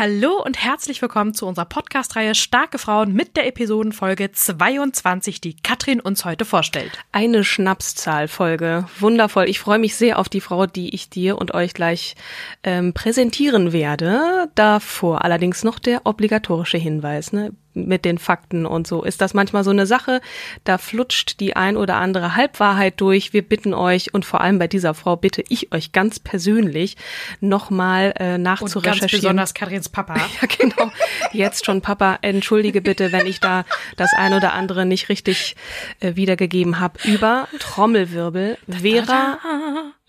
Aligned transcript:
Hallo 0.00 0.42
und 0.42 0.56
herzlich 0.56 1.02
willkommen 1.02 1.34
zu 1.34 1.46
unserer 1.46 1.66
Podcast-Reihe 1.66 2.34
Starke 2.34 2.78
Frauen 2.78 3.12
mit 3.12 3.36
der 3.36 3.46
Episodenfolge 3.46 4.32
22, 4.32 5.42
die 5.42 5.54
Katrin 5.54 6.00
uns 6.00 6.24
heute 6.24 6.46
vorstellt. 6.46 6.92
Eine 7.12 7.44
Schnapszahlfolge. 7.44 8.86
Wundervoll. 8.98 9.46
Ich 9.50 9.60
freue 9.60 9.78
mich 9.78 9.96
sehr 9.96 10.18
auf 10.18 10.30
die 10.30 10.40
Frau, 10.40 10.64
die 10.64 10.94
ich 10.94 11.10
dir 11.10 11.36
und 11.36 11.52
euch 11.52 11.74
gleich 11.74 12.14
ähm, 12.62 12.94
präsentieren 12.94 13.74
werde. 13.74 14.48
Davor 14.54 15.22
allerdings 15.22 15.64
noch 15.64 15.78
der 15.78 16.06
obligatorische 16.06 16.78
Hinweis. 16.78 17.34
Ne? 17.34 17.52
Mit 17.74 18.04
den 18.04 18.18
Fakten 18.18 18.66
und 18.66 18.86
so 18.86 19.02
ist 19.02 19.20
das 19.20 19.34
manchmal 19.34 19.64
so 19.64 19.70
eine 19.70 19.86
Sache. 19.86 20.20
Da 20.64 20.78
flutscht 20.78 21.40
die 21.40 21.56
ein 21.56 21.76
oder 21.76 21.96
andere 21.96 22.36
Halbwahrheit 22.36 23.00
durch. 23.00 23.32
Wir 23.32 23.42
bitten 23.42 23.74
euch 23.74 24.12
und 24.14 24.24
vor 24.24 24.40
allem 24.40 24.58
bei 24.58 24.66
dieser 24.66 24.94
Frau 24.94 25.16
bitte 25.16 25.42
ich 25.48 25.72
euch 25.72 25.92
ganz 25.92 26.18
persönlich 26.18 26.96
nochmal 27.40 28.14
äh, 28.18 28.38
nachzurecherchieren. 28.38 28.94
Und 28.94 29.00
ganz 29.00 29.12
besonders 29.12 29.54
Katrins 29.54 29.88
Papa. 29.88 30.16
ja, 30.40 30.48
genau. 30.58 30.90
Jetzt 31.32 31.64
schon 31.64 31.80
Papa, 31.80 32.18
entschuldige 32.22 32.80
bitte, 32.80 33.12
wenn 33.12 33.26
ich 33.26 33.40
da 33.40 33.64
das 33.96 34.12
ein 34.14 34.34
oder 34.34 34.52
andere 34.52 34.86
nicht 34.86 35.08
richtig 35.08 35.56
äh, 36.00 36.16
wiedergegeben 36.16 36.80
habe. 36.80 36.98
Über 37.04 37.48
Trommelwirbel 37.58 38.58
Vera 38.68 39.38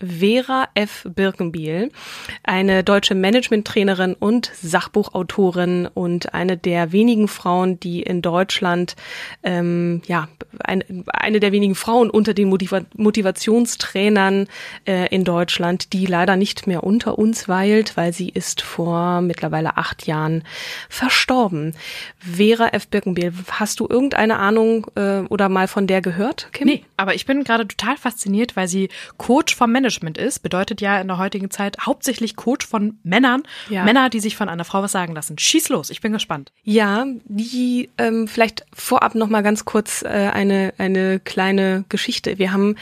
Vera 0.02 0.68
F. 0.74 1.06
Birkenbiel, 1.08 1.90
eine 2.42 2.82
deutsche 2.82 3.14
Managementtrainerin 3.14 4.14
und 4.14 4.50
Sachbuchautorin 4.60 5.88
und 5.92 6.34
eine 6.34 6.56
der 6.56 6.92
wenigen 6.92 7.28
Frauen, 7.28 7.78
die 7.78 8.02
in 8.02 8.22
Deutschland, 8.22 8.96
ähm, 9.42 10.02
ja, 10.06 10.28
ein, 10.64 11.04
eine 11.06 11.40
der 11.40 11.52
wenigen 11.52 11.74
Frauen 11.74 12.10
unter 12.10 12.34
den 12.34 12.48
Motiva 12.48 12.82
Motivationstrainern 12.96 14.48
äh, 14.86 15.08
in 15.14 15.24
Deutschland, 15.24 15.92
die 15.92 16.06
leider 16.06 16.36
nicht 16.36 16.66
mehr 16.66 16.82
unter 16.82 17.18
uns 17.18 17.48
weilt, 17.48 17.96
weil 17.96 18.12
sie 18.12 18.28
ist 18.28 18.62
vor 18.62 19.20
mittlerweile 19.20 19.76
acht 19.76 20.06
Jahren 20.06 20.42
verstorben. 20.88 21.74
Vera 22.18 22.68
F. 22.68 22.88
Birkenbiel, 22.88 23.32
hast 23.50 23.80
du 23.80 23.86
irgendeine 23.88 24.38
Ahnung 24.38 24.86
äh, 24.96 25.20
oder 25.28 25.48
mal 25.48 25.68
von 25.68 25.86
der 25.86 26.02
gehört, 26.02 26.48
Kim? 26.52 26.66
Nee, 26.66 26.84
aber 26.96 27.14
ich 27.14 27.26
bin 27.26 27.44
gerade 27.44 27.68
total 27.68 27.96
fasziniert, 27.96 28.56
weil 28.56 28.68
sie 28.68 28.88
Coach 29.16 29.54
vom 29.54 29.70
Management 29.70 29.91
Management 29.92 30.18
ist, 30.18 30.40
bedeutet 30.40 30.80
ja 30.80 31.00
in 31.00 31.08
der 31.08 31.18
heutigen 31.18 31.50
Zeit 31.50 31.76
hauptsächlich 31.80 32.36
Coach 32.36 32.66
von 32.66 32.98
Männern. 33.02 33.42
Ja. 33.68 33.84
Männer, 33.84 34.08
die 34.08 34.20
sich 34.20 34.36
von 34.36 34.48
einer 34.48 34.64
Frau 34.64 34.82
was 34.82 34.92
sagen 34.92 35.14
lassen. 35.14 35.38
Schieß 35.38 35.68
los, 35.68 35.90
ich 35.90 36.00
bin 36.00 36.12
gespannt. 36.12 36.52
Ja, 36.62 37.04
die 37.24 37.90
ähm, 37.98 38.28
vielleicht 38.28 38.64
vorab 38.72 39.14
noch 39.14 39.28
mal 39.28 39.42
ganz 39.42 39.64
kurz 39.64 40.02
äh, 40.02 40.08
eine 40.08 40.72
eine 40.78 41.20
kleine 41.20 41.84
Geschichte. 41.88 42.38
Wir 42.38 42.52
haben 42.52 42.76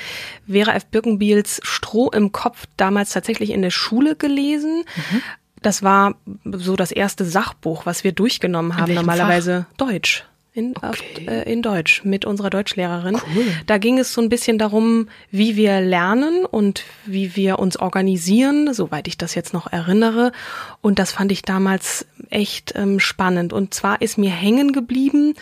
Vera 0.48 0.74
F. 0.74 0.86
Birkenbiels 0.86 1.60
Stroh 1.62 2.10
im 2.10 2.32
Kopf 2.32 2.66
damals 2.76 3.10
tatsächlich 3.10 3.50
in 3.50 3.62
der 3.62 3.70
Schule 3.70 4.16
gelesen. 4.16 4.84
Mhm. 4.96 5.22
Das 5.62 5.82
war 5.82 6.14
so 6.44 6.74
das 6.76 6.90
erste 6.90 7.24
Sachbuch, 7.24 7.84
was 7.84 8.02
wir 8.02 8.12
durchgenommen 8.12 8.76
haben. 8.76 8.94
Normalerweise 8.94 9.66
Fach? 9.68 9.76
Deutsch 9.88 10.24
in, 10.52 10.76
okay. 10.76 10.86
auf, 10.86 11.02
äh, 11.26 11.52
in 11.52 11.62
Deutsch 11.62 12.04
mit 12.04 12.24
unserer 12.24 12.50
Deutschlehrerin. 12.50 13.16
Cool. 13.34 13.46
Da 13.66 13.78
ging 13.78 13.98
es 13.98 14.12
so 14.12 14.20
ein 14.20 14.28
bisschen 14.28 14.58
darum, 14.58 15.08
wie 15.30 15.56
wir 15.56 15.80
lernen 15.80 16.44
und 16.44 16.84
wie 17.06 17.36
wir 17.36 17.58
uns 17.58 17.76
organisieren, 17.76 18.74
soweit 18.74 19.06
ich 19.06 19.16
das 19.16 19.34
jetzt 19.34 19.52
noch 19.52 19.70
erinnere. 19.72 20.32
Und 20.80 20.98
das 20.98 21.12
fand 21.12 21.30
ich 21.32 21.42
damals 21.42 22.06
echt 22.30 22.74
ähm, 22.76 22.98
spannend. 22.98 23.52
Und 23.52 23.74
zwar 23.74 24.02
ist 24.02 24.18
mir 24.18 24.30
hängen 24.30 24.72
geblieben, 24.72 25.34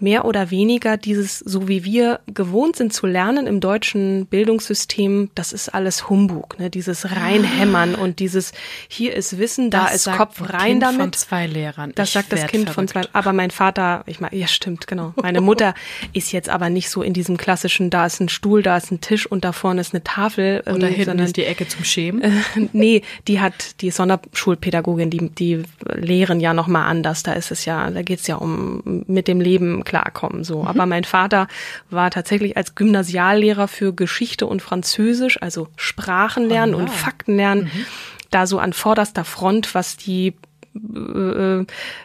mehr 0.00 0.24
oder 0.24 0.50
weniger 0.50 0.96
dieses, 0.96 1.38
so 1.40 1.68
wie 1.68 1.84
wir 1.84 2.20
gewohnt 2.26 2.76
sind 2.76 2.92
zu 2.92 3.06
lernen 3.06 3.46
im 3.46 3.60
deutschen 3.60 4.26
Bildungssystem, 4.26 5.30
das 5.34 5.52
ist 5.52 5.68
alles 5.68 6.08
Humbug, 6.08 6.58
ne? 6.58 6.70
Dieses 6.70 7.10
Reinhämmern 7.10 7.94
und 7.94 8.20
dieses, 8.20 8.52
hier 8.88 9.14
ist 9.14 9.38
Wissen, 9.38 9.70
da 9.70 9.86
ist 9.88 10.10
Kopf 10.10 10.40
rein 10.40 10.72
kind 10.72 10.82
damit. 10.82 11.00
Von 11.00 11.12
zwei 11.12 11.46
Lehrern. 11.46 11.92
Das 11.94 12.08
ich 12.08 12.14
sagt 12.14 12.32
das 12.32 12.46
Kind 12.46 12.70
verrückt. 12.70 12.74
von 12.74 12.88
zwei, 12.88 13.02
aber 13.12 13.32
mein 13.32 13.50
Vater, 13.50 14.04
ich 14.06 14.20
meine, 14.20 14.36
ja 14.36 14.46
stimmt, 14.46 14.86
genau. 14.86 15.12
Meine 15.16 15.40
Mutter 15.40 15.74
ist 16.12 16.32
jetzt 16.32 16.48
aber 16.48 16.70
nicht 16.70 16.90
so 16.90 17.02
in 17.02 17.12
diesem 17.12 17.36
klassischen, 17.36 17.90
da 17.90 18.06
ist 18.06 18.20
ein 18.20 18.28
Stuhl, 18.28 18.62
da 18.62 18.76
ist 18.76 18.90
ein 18.90 19.00
Tisch 19.00 19.26
und 19.26 19.44
da 19.44 19.52
vorne 19.52 19.80
ist 19.80 19.94
eine 19.94 20.04
Tafel. 20.04 20.62
Oder 20.66 20.88
ähm, 20.88 20.94
hinten 20.94 21.18
ist 21.20 21.36
die 21.36 21.44
Ecke 21.44 21.66
zum 21.66 21.84
Schämen. 21.84 22.22
Äh, 22.22 22.30
nee, 22.72 23.02
die 23.26 23.40
hat, 23.40 23.80
die 23.80 23.90
Sonderschulpädagogin, 23.90 25.10
die, 25.10 25.30
die 25.30 25.62
lehren 25.94 26.40
ja 26.40 26.54
nochmal 26.54 26.86
anders. 26.86 27.22
Da 27.22 27.32
ist 27.32 27.50
es 27.50 27.64
ja, 27.64 27.90
da 27.90 28.02
geht's 28.02 28.26
ja 28.26 28.36
um 28.36 29.04
mit 29.06 29.28
dem 29.28 29.40
Leben 29.40 29.84
klarkommen. 29.88 30.44
So. 30.44 30.62
Mhm. 30.62 30.68
Aber 30.68 30.86
mein 30.86 31.04
Vater 31.04 31.48
war 31.90 32.10
tatsächlich 32.10 32.56
als 32.56 32.76
Gymnasiallehrer 32.76 33.66
für 33.66 33.92
Geschichte 33.92 34.46
und 34.46 34.62
Französisch, 34.62 35.42
also 35.42 35.68
Sprachenlernen 35.76 36.74
oh, 36.74 36.78
ja. 36.78 36.84
und 36.84 36.90
Faktenlernen, 36.90 37.64
mhm. 37.64 37.86
da 38.30 38.46
so 38.46 38.60
an 38.60 38.72
vorderster 38.72 39.24
Front, 39.24 39.74
was 39.74 39.96
die 39.96 40.34
äh, 40.74 41.64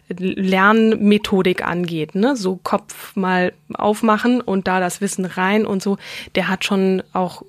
Lernmethodik 0.09 1.65
angeht, 1.65 2.15
ne? 2.15 2.35
So 2.35 2.59
Kopf 2.61 3.15
mal 3.15 3.53
aufmachen 3.73 4.41
und 4.41 4.67
da 4.67 4.79
das 4.79 5.01
Wissen 5.01 5.25
rein 5.25 5.65
und 5.65 5.81
so. 5.81 5.97
Der 6.35 6.47
hat 6.47 6.63
schon 6.63 7.03
auch 7.13 7.43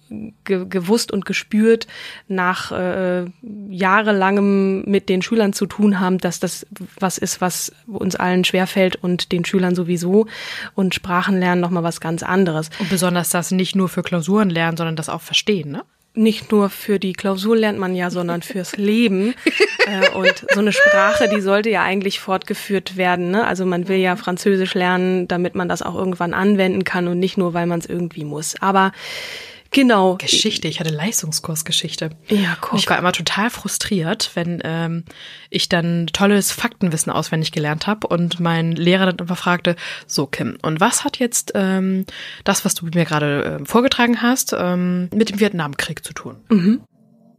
ge 0.44 0.66
gewusst 0.68 1.12
und 1.12 1.24
gespürt 1.24 1.86
nach 2.28 2.72
äh, 2.72 3.24
jahrelangem 3.68 4.84
mit 4.86 5.08
den 5.08 5.22
Schülern 5.22 5.52
zu 5.52 5.66
tun 5.66 6.00
haben, 6.00 6.18
dass 6.18 6.40
das 6.40 6.66
was 6.98 7.18
ist, 7.18 7.40
was 7.40 7.72
uns 7.86 8.16
allen 8.16 8.44
schwerfällt 8.44 8.96
und 8.96 9.32
den 9.32 9.44
Schülern 9.44 9.74
sowieso 9.74 10.26
und 10.74 10.94
Sprachenlernen 10.94 11.60
noch 11.60 11.70
mal 11.70 11.82
was 11.82 12.00
ganz 12.00 12.22
anderes. 12.22 12.70
Und 12.78 12.90
besonders 12.90 13.30
das 13.30 13.50
nicht 13.50 13.76
nur 13.76 13.88
für 13.88 14.02
Klausuren 14.02 14.50
lernen, 14.50 14.76
sondern 14.76 14.96
das 14.96 15.08
auch 15.08 15.20
verstehen, 15.20 15.70
ne? 15.70 15.84
Nicht 16.14 16.52
nur 16.52 16.70
für 16.70 16.98
die 16.98 17.12
Klausur 17.12 17.56
lernt 17.56 17.78
man 17.78 17.94
ja, 17.94 18.10
sondern 18.10 18.42
fürs 18.42 18.76
Leben. 18.76 19.34
äh, 19.86 20.10
und 20.10 20.46
so 20.52 20.60
eine 20.60 20.72
Sprache, 20.72 21.28
die 21.28 21.40
sollte 21.40 21.70
ja 21.70 21.82
eigentlich 21.82 22.20
fortgeführt 22.20 22.96
werden. 22.96 23.30
Ne? 23.30 23.46
Also 23.46 23.66
man 23.66 23.88
will 23.88 23.98
ja 23.98 24.16
Französisch 24.16 24.74
lernen, 24.74 25.26
damit 25.28 25.54
man 25.54 25.68
das 25.68 25.82
auch 25.82 25.94
irgendwann 25.94 26.34
anwenden 26.34 26.84
kann 26.84 27.08
und 27.08 27.18
nicht 27.18 27.36
nur, 27.36 27.54
weil 27.54 27.66
man 27.66 27.80
es 27.80 27.86
irgendwie 27.86 28.24
muss. 28.24 28.54
Aber 28.60 28.92
Genau. 29.74 30.16
Geschichte, 30.16 30.68
ich 30.68 30.78
hatte 30.78 30.90
Leistungskurs 30.90 31.64
Geschichte. 31.64 32.10
Ja, 32.28 32.56
guck. 32.60 32.74
Und 32.74 32.78
ich 32.78 32.88
war 32.88 32.96
immer 32.96 33.12
total 33.12 33.50
frustriert, 33.50 34.30
wenn 34.34 34.60
ähm, 34.64 35.04
ich 35.50 35.68
dann 35.68 36.06
tolles 36.06 36.52
Faktenwissen 36.52 37.12
auswendig 37.12 37.50
gelernt 37.50 37.88
habe 37.88 38.06
und 38.06 38.38
mein 38.38 38.72
Lehrer 38.72 39.06
dann 39.06 39.26
immer 39.26 39.36
fragte, 39.36 39.74
so 40.06 40.26
Kim, 40.26 40.56
und 40.62 40.80
was 40.80 41.04
hat 41.04 41.18
jetzt 41.18 41.52
ähm, 41.56 42.06
das, 42.44 42.64
was 42.64 42.76
du 42.76 42.86
mir 42.86 43.04
gerade 43.04 43.60
äh, 43.62 43.64
vorgetragen 43.64 44.22
hast, 44.22 44.54
ähm, 44.56 45.10
mit 45.12 45.30
dem 45.30 45.40
Vietnamkrieg 45.40 46.04
zu 46.04 46.12
tun? 46.12 46.36
Mhm. 46.48 46.80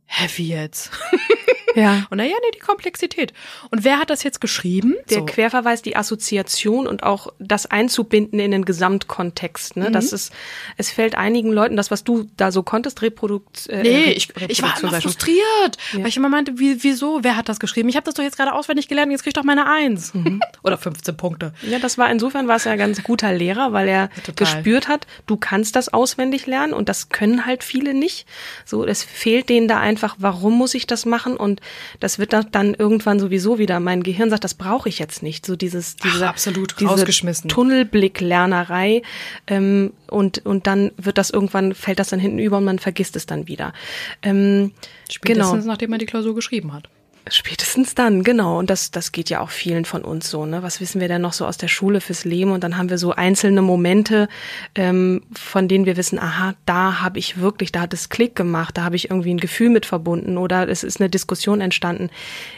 Heavy 0.06 0.50
jetzt. 0.50 0.92
Ja. 1.86 2.06
Und 2.10 2.18
naja, 2.18 2.36
nee, 2.42 2.52
die 2.56 2.60
Komplexität. 2.60 3.34
Und 3.70 3.84
wer 3.84 4.00
hat 4.00 4.10
das 4.10 4.24
jetzt 4.24 4.40
geschrieben? 4.40 4.96
Der 5.10 5.20
so. 5.20 5.26
Querverweis, 5.26 5.82
die 5.82 5.96
Assoziation 5.96 6.88
und 6.88 7.04
auch 7.04 7.34
das 7.38 7.66
einzubinden 7.66 8.40
in 8.40 8.52
den 8.52 8.66
Gesamtkontext. 8.66 9.76
Ne? 9.78 9.92
Das 9.92 10.14
ist, 10.14 10.34
es 10.78 10.90
fällt 10.90 11.16
einigen 11.16 11.52
Leuten, 11.52 11.76
das, 11.76 11.92
was 11.92 12.04
du 12.04 12.28
da 12.38 12.52
so 12.52 12.64
konntest, 12.64 13.02
Reprodukt. 13.02 13.68
Äh, 13.70 13.84
Nee, 13.84 14.12
ich, 14.14 14.30
ich 14.48 14.62
war 14.62 14.74
immer 14.82 15.00
frustriert, 15.02 15.78
weil 15.94 16.08
ich 16.08 16.18
immer 16.18 16.30
meinte, 16.30 16.58
wie, 16.60 16.84
wieso, 16.84 17.24
wer 17.24 17.36
hat 17.36 17.50
das 17.50 17.60
geschrieben? 17.60 17.90
Ich 17.90 17.96
habe 17.96 18.06
das 18.06 18.16
doch 18.16 18.24
jetzt 18.24 18.38
gerade 18.38 18.54
auswendig 18.54 18.88
gelernt, 18.88 19.12
jetzt 19.12 19.22
krieg 19.24 19.32
ich 19.32 19.34
doch 19.34 19.44
meine 19.44 19.70
Eins. 19.70 20.14
Oder 20.64 20.78
15 20.78 21.18
Punkte. 21.18 21.54
Ja, 21.62 21.80
das 21.80 21.98
war 21.98 22.10
insofern 22.10 22.48
war 22.48 22.56
es 22.56 22.64
ja 22.64 22.72
ein 22.72 22.78
ganz 22.78 23.04
guter 23.04 23.34
Lehrer, 23.34 23.74
weil 23.74 23.88
er 23.88 24.10
total. 24.10 24.34
gespürt 24.36 24.88
hat, 24.88 25.08
du 25.28 25.38
kannst 25.38 25.76
das 25.76 25.94
auswendig 25.94 26.46
lernen 26.48 26.74
und 26.74 26.90
das 26.90 27.10
können 27.10 27.46
halt 27.46 27.64
viele 27.64 27.94
nicht. 27.94 28.26
So, 28.66 28.86
es 28.86 29.04
fehlt 29.04 29.50
denen 29.50 29.68
da 29.68 29.80
einfach, 29.80 30.16
warum 30.20 30.58
muss 30.58 30.74
ich 30.74 30.88
das 30.88 31.06
machen? 31.06 31.38
Und 31.38 31.62
das 32.00 32.20
wird 32.20 32.34
dann- 32.34 32.74
irgendwann 32.74 33.20
sowieso 33.20 33.58
wieder. 33.60 33.80
Mein 33.80 34.04
Gehirn 34.04 34.30
sagt, 34.30 34.44
das 34.44 34.54
brauche 34.54 34.90
ich 34.90 35.00
jetzt 35.00 35.24
nicht. 35.24 35.46
So 35.46 35.56
dieses, 35.56 35.96
Ach, 36.02 36.12
diese, 36.14 36.28
absolut, 36.30 36.76
diese 36.80 36.90
rausgeschmissen. 36.90 37.50
Tunnelblick-Lernerei. 37.50 39.02
Ähm, 39.48 39.94
und, 40.10 40.46
und 40.46 40.68
dann 40.68 40.92
wird 40.98 41.18
das 41.18 41.30
irgendwann, 41.30 41.74
fällt 41.74 42.00
das 42.00 42.10
dann 42.10 42.20
hinten 42.20 42.40
über 42.40 42.58
und 42.58 42.66
man 42.66 42.80
vergisst 42.80 43.16
es 43.16 43.26
dann 43.26 43.48
wieder. 43.48 43.74
Ähm, 44.22 44.72
Spätestens 45.12 45.52
genau. 45.62 45.66
nachdem 45.72 45.90
man 45.92 46.00
die 46.00 46.06
Klausur 46.06 46.36
geschrieben 46.36 46.74
hat. 46.74 46.90
Spätestens 47.28 47.96
dann, 47.96 48.24
genau. 48.24 48.60
Und 48.60 48.70
das, 48.70 48.92
das 48.92 49.12
geht 49.12 49.32
ja 49.32 49.40
auch 49.40 49.50
vielen 49.50 49.86
von 49.86 50.04
uns 50.04 50.30
so. 50.30 50.46
Ne? 50.46 50.62
Was 50.62 50.80
wissen 50.80 51.02
wir 51.02 51.08
denn 51.08 51.24
noch 51.24 51.34
so 51.34 51.48
aus 51.48 51.58
der 51.58 51.68
Schule 51.68 52.00
fürs 52.00 52.24
Leben? 52.24 52.52
Und 52.52 52.64
dann 52.64 52.78
haben 52.78 52.92
wir 52.92 53.00
so 53.00 53.14
einzelne 53.14 53.64
Momente, 53.64 54.28
ähm, 54.76 55.24
von 55.34 55.68
denen 55.68 55.88
wir 55.88 55.98
wissen, 55.98 56.20
aha, 56.20 56.54
da 56.68 57.02
habe 57.02 57.18
ich 57.18 57.40
wirklich, 57.40 57.72
da 57.72 57.82
hat 57.82 57.94
es 57.94 58.10
Klick 58.10 58.36
gemacht, 58.36 58.78
da 58.78 58.84
habe 58.84 58.96
ich 58.96 59.10
irgendwie 59.10 59.34
ein 59.34 59.40
Gefühl 59.40 59.70
mit 59.70 59.88
verbunden 59.88 60.38
oder 60.38 60.70
es 60.70 60.84
ist 60.84 61.02
eine 61.02 61.10
Diskussion 61.10 61.62
entstanden. 61.62 62.12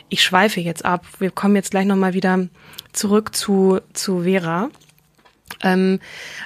Ich 0.10 0.22
schweife 0.22 0.60
jetzt 0.60 0.84
ab. 0.84 1.06
Wir 1.20 1.32
kommen 1.32 1.56
jetzt 1.56 1.72
gleich 1.72 1.86
nochmal 1.86 2.14
wieder 2.14 2.48
zurück 2.92 3.36
zu, 3.36 3.80
zu 3.94 4.24
Vera. 4.24 4.70
Ähm, 5.64 6.00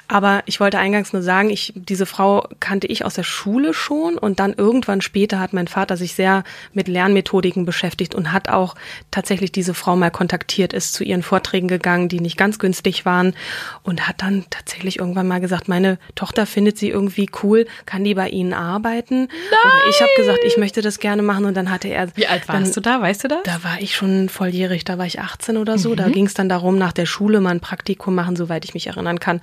aber 0.08 0.42
ich 0.46 0.58
wollte 0.60 0.78
eingangs 0.78 1.12
nur 1.12 1.22
sagen, 1.22 1.50
ich, 1.50 1.72
diese 1.76 2.06
Frau 2.06 2.48
kannte 2.60 2.86
ich 2.86 3.04
aus 3.04 3.14
der 3.14 3.24
Schule 3.24 3.74
schon 3.74 4.16
und 4.16 4.40
dann 4.40 4.54
irgendwann 4.54 5.00
später 5.00 5.38
hat 5.38 5.52
mein 5.52 5.68
Vater 5.68 5.96
sich 5.96 6.14
sehr 6.14 6.44
mit 6.72 6.88
Lernmethodiken 6.88 7.64
beschäftigt 7.64 8.14
und 8.14 8.32
hat 8.32 8.48
auch 8.48 8.74
tatsächlich 9.10 9.52
diese 9.52 9.74
Frau 9.74 9.96
mal 9.96 10.10
kontaktiert, 10.10 10.72
ist 10.72 10.94
zu 10.94 11.04
ihren 11.04 11.22
Vorträgen 11.22 11.68
gegangen, 11.68 12.08
die 12.08 12.20
nicht 12.20 12.36
ganz 12.36 12.58
günstig 12.58 13.04
waren 13.04 13.34
und 13.82 14.08
hat 14.08 14.22
dann 14.22 14.46
tatsächlich 14.50 14.98
irgendwann 14.98 15.28
mal 15.28 15.40
gesagt, 15.40 15.68
meine 15.68 15.98
Tochter 16.14 16.46
findet 16.46 16.78
sie 16.78 16.88
irgendwie 16.88 17.28
cool, 17.42 17.66
kann 17.86 18.04
die 18.04 18.14
bei 18.14 18.28
Ihnen 18.28 18.54
arbeiten? 18.54 19.24
Oder 19.24 19.90
ich 19.90 20.00
habe 20.00 20.10
gesagt, 20.16 20.40
ich 20.44 20.56
möchte 20.56 20.80
das 20.80 20.98
gerne 20.98 21.22
machen 21.22 21.44
und 21.44 21.54
dann 21.54 21.70
hatte 21.70 21.88
er. 21.88 22.16
Wie 22.16 22.26
alt 22.26 22.48
warst 22.48 22.66
dann, 22.66 22.72
du 22.72 22.80
da, 22.80 23.00
weißt 23.00 23.24
du 23.24 23.28
das? 23.28 23.42
da 23.44 23.64
war 23.64 23.80
ich 23.80 23.94
schon 23.94 24.28
volljährig, 24.28 24.84
da 24.84 24.98
war 24.98 25.06
ich 25.06 25.20
18 25.20 25.56
oder 25.56 25.78
so. 25.78 25.94
Da 25.94 26.08
ging 26.08 26.26
es 26.26 26.34
dann 26.34 26.48
darum, 26.48 26.78
nach 26.78 26.92
der 26.92 27.06
Schule 27.06 27.40
mal 27.40 27.50
ein 27.50 27.60
Praktikum 27.60 28.14
machen, 28.14 28.36
soweit 28.36 28.64
ich 28.64 28.74
mich 28.74 28.86
erinnern 28.92 29.20
kann. 29.20 29.40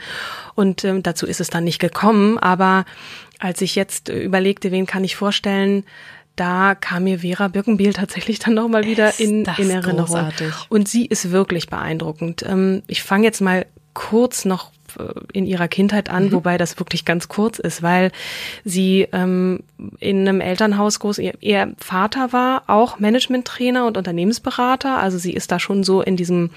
Und 0.55 0.83
ähm, 0.83 1.03
dazu 1.03 1.25
ist 1.25 1.41
es 1.41 1.49
dann 1.49 1.63
nicht 1.63 1.79
gekommen. 1.79 2.37
Aber 2.37 2.85
als 3.39 3.61
ich 3.61 3.75
jetzt 3.75 4.09
äh, 4.09 4.19
überlegte, 4.19 4.71
wen 4.71 4.85
kann 4.85 5.03
ich 5.03 5.15
vorstellen, 5.15 5.83
da 6.35 6.73
kam 6.75 7.03
mir 7.03 7.19
Vera 7.19 7.49
Birkenbiel 7.49 7.93
tatsächlich 7.93 8.39
dann 8.39 8.53
nochmal 8.53 8.85
wieder 8.85 9.19
in, 9.19 9.45
in 9.57 9.69
Erinnerung. 9.69 10.05
großartig. 10.05 10.53
Und 10.69 10.87
sie 10.87 11.05
ist 11.05 11.31
wirklich 11.31 11.67
beeindruckend. 11.67 12.45
Ähm, 12.47 12.83
ich 12.87 13.03
fange 13.03 13.25
jetzt 13.25 13.41
mal 13.41 13.65
kurz 13.93 14.45
noch 14.45 14.71
in 15.33 15.45
ihrer 15.45 15.67
Kindheit 15.67 16.09
an, 16.09 16.31
wobei 16.31 16.57
das 16.57 16.79
wirklich 16.79 17.05
ganz 17.05 17.27
kurz 17.27 17.59
ist, 17.59 17.81
weil 17.83 18.11
sie 18.63 19.07
ähm, 19.11 19.61
in 19.99 20.27
einem 20.27 20.41
Elternhaus 20.41 20.99
groß, 20.99 21.19
ihr, 21.19 21.33
ihr 21.39 21.73
Vater 21.77 22.33
war 22.33 22.63
auch 22.67 22.99
Managementtrainer 22.99 23.85
und 23.85 23.97
Unternehmensberater, 23.97 24.97
also 24.97 25.17
sie 25.17 25.33
ist 25.33 25.51
da 25.51 25.59
schon 25.59 25.83
so 25.83 26.01
in 26.01 26.15
diesem 26.15 26.49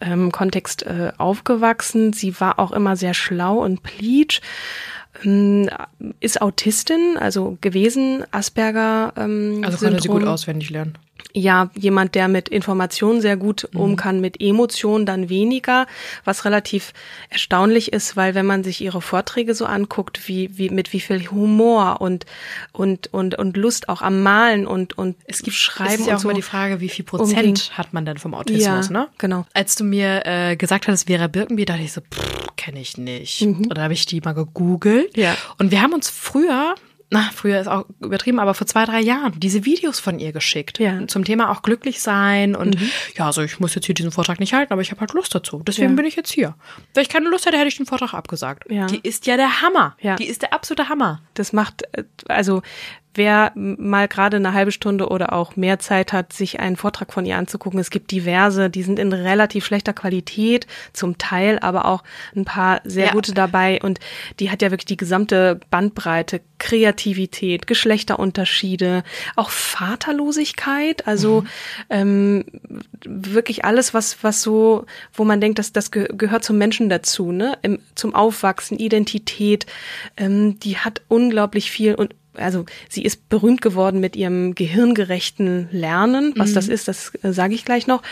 ähm, 0.00 0.32
Kontext 0.32 0.84
äh, 0.84 1.12
aufgewachsen. 1.18 2.12
Sie 2.12 2.38
war 2.40 2.58
auch 2.58 2.72
immer 2.72 2.96
sehr 2.96 3.14
schlau 3.14 3.58
und 3.64 3.82
pleatsch 3.82 4.40
ähm, 5.24 5.68
ist 6.20 6.42
Autistin, 6.42 7.16
also 7.18 7.58
gewesen, 7.60 8.24
Asperger. 8.30 9.12
Ähm, 9.16 9.62
Also 9.64 9.78
konnte 9.78 10.02
sie 10.02 10.08
gut 10.08 10.24
auswendig 10.24 10.70
lernen. 10.70 10.98
Ja, 11.38 11.70
jemand, 11.74 12.14
der 12.14 12.28
mit 12.28 12.48
Informationen 12.48 13.20
sehr 13.20 13.36
gut 13.36 13.68
um 13.74 13.96
kann, 13.96 14.22
mit 14.22 14.40
Emotionen 14.40 15.04
dann 15.04 15.28
weniger, 15.28 15.86
was 16.24 16.46
relativ 16.46 16.94
erstaunlich 17.28 17.92
ist, 17.92 18.16
weil 18.16 18.34
wenn 18.34 18.46
man 18.46 18.64
sich 18.64 18.80
ihre 18.80 19.02
Vorträge 19.02 19.54
so 19.54 19.66
anguckt, 19.66 20.28
wie, 20.28 20.56
wie, 20.56 20.70
mit 20.70 20.94
wie 20.94 21.00
viel 21.00 21.30
Humor 21.30 22.00
und, 22.00 22.24
und, 22.72 23.12
und, 23.12 23.34
und 23.38 23.56
Lust 23.58 23.90
auch 23.90 24.00
am 24.00 24.22
Malen 24.22 24.66
und, 24.66 24.96
und 24.96 25.14
Es 25.26 25.42
gibt 25.42 25.56
Schreiben 25.56 25.92
es 25.92 26.00
ist 26.00 26.06
ja 26.06 26.16
auch 26.16 26.20
so. 26.20 26.28
immer 26.28 26.34
die 26.36 26.42
Frage, 26.42 26.80
wie 26.80 26.88
viel 26.88 27.04
umging. 27.10 27.26
Prozent 27.36 27.70
hat 27.76 27.92
man 27.92 28.06
denn 28.06 28.16
vom 28.16 28.32
Autismus, 28.32 28.86
Ja, 28.88 28.92
ne? 28.92 29.08
genau. 29.18 29.44
Als 29.52 29.74
du 29.74 29.84
mir 29.84 30.22
äh, 30.24 30.56
gesagt 30.56 30.86
hattest, 30.88 31.06
Vera 31.06 31.26
Birkenbier, 31.26 31.66
dachte 31.66 31.82
ich 31.82 31.92
so, 31.92 32.00
kenne 32.56 32.80
ich 32.80 32.96
nicht. 32.96 33.42
Und 33.42 33.68
dann 33.68 33.84
habe 33.84 33.92
ich 33.92 34.06
die 34.06 34.22
mal 34.22 34.32
gegoogelt. 34.32 35.14
Mhm. 35.14 35.22
Ja. 35.22 35.36
Und 35.58 35.70
wir 35.70 35.82
haben 35.82 35.92
uns 35.92 36.08
früher, 36.08 36.74
na, 37.10 37.30
früher 37.32 37.60
ist 37.60 37.68
auch 37.68 37.84
übertrieben, 38.00 38.40
aber 38.40 38.52
vor 38.54 38.66
zwei, 38.66 38.84
drei 38.84 39.00
Jahren 39.00 39.38
diese 39.38 39.64
Videos 39.64 40.00
von 40.00 40.18
ihr 40.18 40.32
geschickt. 40.32 40.78
Ja. 40.80 40.92
Mhm. 40.92 41.08
Zum 41.08 41.24
Thema 41.24 41.50
auch 41.50 41.62
glücklich 41.62 42.00
sein 42.00 42.56
und 42.56 42.76
ja, 43.16 43.26
also 43.26 43.42
ich 43.42 43.60
muss 43.60 43.74
jetzt 43.76 43.86
hier 43.86 43.94
diesen 43.94 44.10
Vortrag 44.10 44.40
nicht 44.40 44.54
halten, 44.54 44.72
aber 44.72 44.82
ich 44.82 44.90
habe 44.90 45.00
halt 45.00 45.12
Lust 45.12 45.34
dazu. 45.34 45.62
Deswegen 45.64 45.90
Ja. 45.90 45.96
bin 45.96 46.04
ich 46.04 46.16
jetzt 46.16 46.32
hier. 46.32 46.54
Wenn 46.94 47.02
ich 47.02 47.08
keine 47.08 47.28
Lust 47.28 47.46
hätte, 47.46 47.58
hätte 47.58 47.68
ich 47.68 47.76
den 47.76 47.86
Vortrag 47.86 48.12
abgesagt. 48.12 48.70
Ja. 48.70 48.86
Die 48.86 49.00
ist 49.02 49.26
ja 49.26 49.36
der 49.36 49.62
Hammer. 49.62 49.96
Ja. 50.00 50.16
Die 50.16 50.26
ist 50.26 50.42
der 50.42 50.52
absolute 50.52 50.88
Hammer. 50.88 51.22
Das 51.34 51.52
macht, 51.52 51.82
äh, 51.92 52.04
also 52.28 52.62
wer 53.16 53.52
mal 53.54 54.08
gerade 54.08 54.36
eine 54.36 54.52
halbe 54.52 54.72
Stunde 54.72 55.08
oder 55.08 55.32
auch 55.32 55.56
mehr 55.56 55.78
Zeit 55.78 56.12
hat, 56.12 56.32
sich 56.32 56.60
einen 56.60 56.76
Vortrag 56.76 57.12
von 57.12 57.26
ihr 57.26 57.36
anzugucken, 57.36 57.80
es 57.80 57.90
gibt 57.90 58.10
diverse, 58.10 58.70
die 58.70 58.82
sind 58.82 58.98
in 58.98 59.12
relativ 59.12 59.64
schlechter 59.64 59.92
Qualität, 59.92 60.66
zum 60.92 61.18
Teil, 61.18 61.58
aber 61.60 61.86
auch 61.86 62.02
ein 62.34 62.44
paar 62.44 62.80
sehr 62.84 63.06
Ja. 63.06 63.12
gute 63.12 63.32
dabei. 63.32 63.80
Und 63.82 64.00
die 64.40 64.50
hat 64.50 64.62
ja 64.62 64.70
wirklich 64.70 64.86
die 64.86 64.96
gesamte 64.96 65.60
Bandbreite, 65.70 66.40
Kreativität, 66.58 67.66
Geschlechterunterschiede, 67.66 69.02
auch 69.34 69.50
Vaterlosigkeit, 69.50 71.06
also 71.06 71.44
ähm, 71.90 72.44
wirklich 73.04 73.64
alles, 73.64 73.94
was, 73.94 74.22
was 74.22 74.42
so, 74.42 74.86
wo 75.12 75.24
man 75.24 75.40
denkt, 75.40 75.58
dass 75.58 75.72
das 75.72 75.90
ge 75.90 76.08
gehört 76.16 76.44
zum 76.44 76.58
Menschen 76.58 76.88
dazu, 76.88 77.32
ne? 77.32 77.58
Im, 77.62 77.80
zum 77.94 78.14
Aufwachsen, 78.14 78.78
Identität, 78.78 79.66
ähm, 80.16 80.58
die 80.60 80.78
hat 80.78 81.02
unglaublich 81.08 81.70
viel 81.70 81.94
und 81.94 82.14
also 82.36 82.64
sie 82.88 83.02
ist 83.02 83.28
berühmt 83.28 83.60
geworden 83.60 84.00
mit 84.00 84.16
ihrem 84.16 84.54
gehirngerechten 84.54 85.68
Lernen. 85.70 86.32
Was 86.36 86.52
das 86.52 86.68
ist, 86.68 86.88
das 86.88 87.12
äh, 87.22 87.32
sage 87.32 87.54
ich 87.54 87.64
gleich 87.64 87.86
noch. 87.86 88.02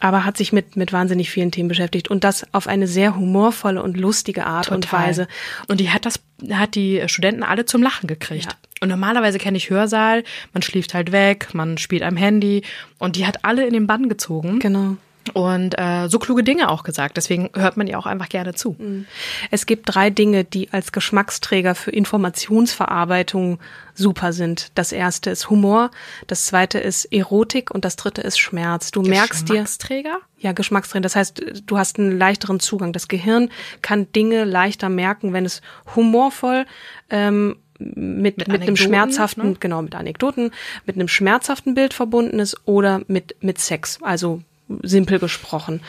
Aber 0.00 0.24
hat 0.24 0.36
sich 0.36 0.52
mit, 0.52 0.76
mit 0.76 0.92
wahnsinnig 0.92 1.30
vielen 1.30 1.50
Themen 1.50 1.68
beschäftigt 1.68 2.08
und 2.08 2.24
das 2.24 2.46
auf 2.52 2.66
eine 2.66 2.86
sehr 2.86 3.16
humorvolle 3.16 3.82
und 3.82 3.96
lustige 3.96 4.46
Art 4.46 4.70
und 4.70 4.84
Total. 4.84 5.08
Weise. 5.08 5.28
Und 5.68 5.80
die 5.80 5.90
hat 5.90 6.06
das, 6.06 6.20
hat 6.50 6.74
die 6.74 7.02
Studenten 7.06 7.42
alle 7.42 7.64
zum 7.64 7.82
Lachen 7.82 8.06
gekriegt. 8.06 8.46
Ja. 8.46 8.52
Und 8.80 8.88
normalerweise 8.88 9.38
kenne 9.38 9.56
ich 9.56 9.70
Hörsaal, 9.70 10.22
man 10.52 10.62
schläft 10.62 10.94
halt 10.94 11.10
weg, 11.10 11.48
man 11.52 11.78
spielt 11.78 12.02
am 12.02 12.16
Handy 12.16 12.62
und 12.98 13.16
die 13.16 13.26
hat 13.26 13.44
alle 13.44 13.66
in 13.66 13.72
den 13.72 13.86
Bann 13.86 14.08
gezogen 14.08 14.58
Genau. 14.60 14.96
Und 15.30 15.78
äh, 15.78 16.08
so 16.08 16.18
kluge 16.18 16.42
Dinge 16.42 16.70
auch 16.70 16.82
gesagt. 16.82 17.16
Deswegen 17.16 17.50
hört 17.54 17.76
man 17.76 17.86
ihr 17.86 17.98
auch 17.98 18.06
einfach 18.06 18.28
gerne 18.28 18.54
zu. 18.54 18.76
Es 19.50 19.66
gibt 19.66 19.94
drei 19.94 20.10
Dinge, 20.10 20.44
die 20.44 20.72
als 20.72 20.92
Geschmacksträger 20.92 21.74
für 21.74 21.90
Informationsverarbeitung 21.90 23.58
super 23.94 24.32
sind. 24.32 24.70
Das 24.74 24.92
erste 24.92 25.30
ist 25.30 25.50
Humor, 25.50 25.90
das 26.26 26.46
zweite 26.46 26.78
ist 26.78 27.06
Erotik 27.06 27.70
und 27.70 27.84
das 27.84 27.96
dritte 27.96 28.22
ist 28.22 28.38
Schmerz. 28.38 28.90
Du 28.90 29.02
merkst 29.02 29.48
dir, 29.48 29.54
Geschmacksträger? 29.54 30.18
ja, 30.38 30.52
Geschmacksträger. 30.52 31.02
Das 31.02 31.16
heißt, 31.16 31.42
du 31.66 31.78
hast 31.78 31.98
einen 31.98 32.16
leichteren 32.16 32.60
Zugang. 32.60 32.92
Das 32.92 33.08
Gehirn 33.08 33.50
kann 33.82 34.10
Dinge 34.12 34.44
leichter 34.44 34.88
merken, 34.88 35.32
wenn 35.32 35.44
es 35.44 35.62
humorvoll 35.96 36.66
ähm, 37.10 37.56
mit, 37.78 38.38
mit, 38.38 38.48
einem 38.48 38.56
Anekdoten, 38.56 38.76
schmerzhaften, 38.76 39.50
ne? 39.50 39.56
genau, 39.60 39.82
mit 39.82 39.94
Anekdoten, 39.94 40.50
mit 40.84 40.96
einem 40.96 41.08
schmerzhaften 41.08 41.74
Bild 41.74 41.94
verbunden 41.94 42.38
ist 42.38 42.56
oder 42.64 43.02
mit, 43.06 43.36
mit 43.40 43.58
Sex. 43.58 43.98
Also 44.02 44.42
simpel 44.82 45.18
gesprochen. 45.18 45.80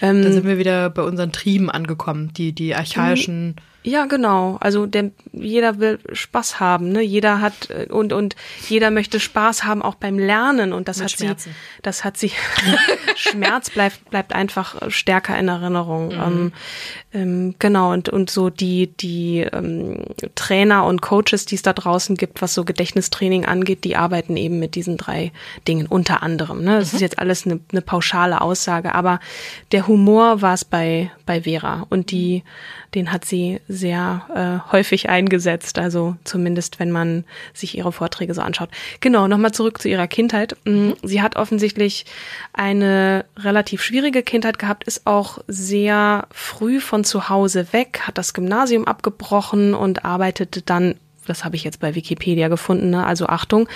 Ähm, 0.00 0.22
Da 0.22 0.32
sind 0.32 0.46
wir 0.46 0.58
wieder 0.58 0.90
bei 0.90 1.02
unseren 1.02 1.32
Trieben 1.32 1.70
angekommen, 1.70 2.32
die, 2.36 2.52
die 2.52 2.74
archaischen 2.74 3.56
Ja, 3.84 4.06
genau. 4.06 4.58
Also 4.60 4.86
der, 4.86 5.12
jeder 5.32 5.78
will 5.78 6.00
Spaß 6.12 6.58
haben, 6.58 6.90
ne? 6.90 7.00
Jeder 7.00 7.40
hat 7.40 7.70
äh, 7.70 7.86
und 7.90 8.12
und 8.12 8.34
jeder 8.68 8.90
möchte 8.90 9.20
Spaß 9.20 9.64
haben 9.64 9.82
auch 9.82 9.94
beim 9.94 10.18
Lernen 10.18 10.72
und 10.72 10.88
das 10.88 10.98
Mit 10.98 11.04
hat 11.04 11.12
Schmerzen. 11.12 11.50
sie, 11.50 11.80
das 11.82 12.04
hat 12.04 12.16
sie. 12.16 12.32
Schmerz 13.16 13.70
bleibt 13.70 14.10
bleibt 14.10 14.34
einfach 14.34 14.90
stärker 14.90 15.38
in 15.38 15.48
Erinnerung. 15.48 16.08
Mhm. 16.08 16.12
Ähm, 16.12 16.52
ähm, 17.14 17.54
genau 17.58 17.92
und 17.92 18.08
und 18.08 18.30
so 18.30 18.50
die 18.50 18.88
die 18.88 19.46
ähm, 19.52 20.04
Trainer 20.34 20.84
und 20.84 21.00
Coaches, 21.00 21.46
die 21.46 21.54
es 21.54 21.62
da 21.62 21.72
draußen 21.72 22.16
gibt, 22.16 22.42
was 22.42 22.54
so 22.54 22.64
Gedächtnistraining 22.64 23.46
angeht, 23.46 23.84
die 23.84 23.96
arbeiten 23.96 24.36
eben 24.36 24.58
mit 24.58 24.74
diesen 24.74 24.96
drei 24.96 25.32
Dingen 25.68 25.86
unter 25.86 26.22
anderem. 26.24 26.64
Ne? 26.64 26.80
Das 26.80 26.94
ist 26.94 27.00
jetzt 27.00 27.20
alles 27.20 27.46
eine, 27.46 27.60
eine 27.70 27.80
pauschale 27.80 28.40
Aussage, 28.40 28.94
aber 28.94 29.20
der 29.70 29.86
Humor 29.86 30.42
war 30.42 30.54
es 30.54 30.64
bei 30.64 31.12
bei 31.24 31.42
Vera 31.42 31.86
und 31.90 32.10
die 32.10 32.42
den 32.94 33.12
hat 33.12 33.24
sie 33.24 33.60
sehr 33.68 34.62
äh, 34.66 34.72
häufig 34.72 35.10
eingesetzt, 35.10 35.78
also 35.78 36.16
zumindest 36.24 36.80
wenn 36.80 36.90
man 36.90 37.24
sich 37.52 37.76
ihre 37.76 37.92
Vorträge 37.92 38.32
so 38.32 38.40
anschaut. 38.40 38.70
Genau, 39.00 39.28
nochmal 39.28 39.52
zurück 39.52 39.80
zu 39.80 39.88
ihrer 39.88 40.06
Kindheit. 40.06 40.56
Mm, 40.64 40.92
Sie 41.02 41.20
hat 41.20 41.36
offensichtlich 41.36 42.06
eine 42.54 43.26
relativ 43.38 43.82
schwierige 43.82 44.22
Kindheit 44.22 44.58
gehabt, 44.58 44.84
ist 44.84 45.06
auch 45.06 45.38
sehr 45.46 46.26
früh 46.30 46.80
von 46.80 47.04
zu 47.04 47.28
Hause 47.28 47.72
weg, 47.72 48.00
hat 48.04 48.16
das 48.16 48.32
Gymnasium 48.32 48.86
abgebrochen 48.86 49.74
und 49.74 50.04
arbeitete 50.04 50.62
dann 50.62 50.94
das 51.28 51.44
habe 51.44 51.56
ich 51.56 51.64
jetzt 51.64 51.80
bei 51.80 51.94
Wikipedia 51.94 52.48
gefunden, 52.48 52.90
ne? 52.90 53.06
also 53.06 53.26
Achtung, 53.26 53.68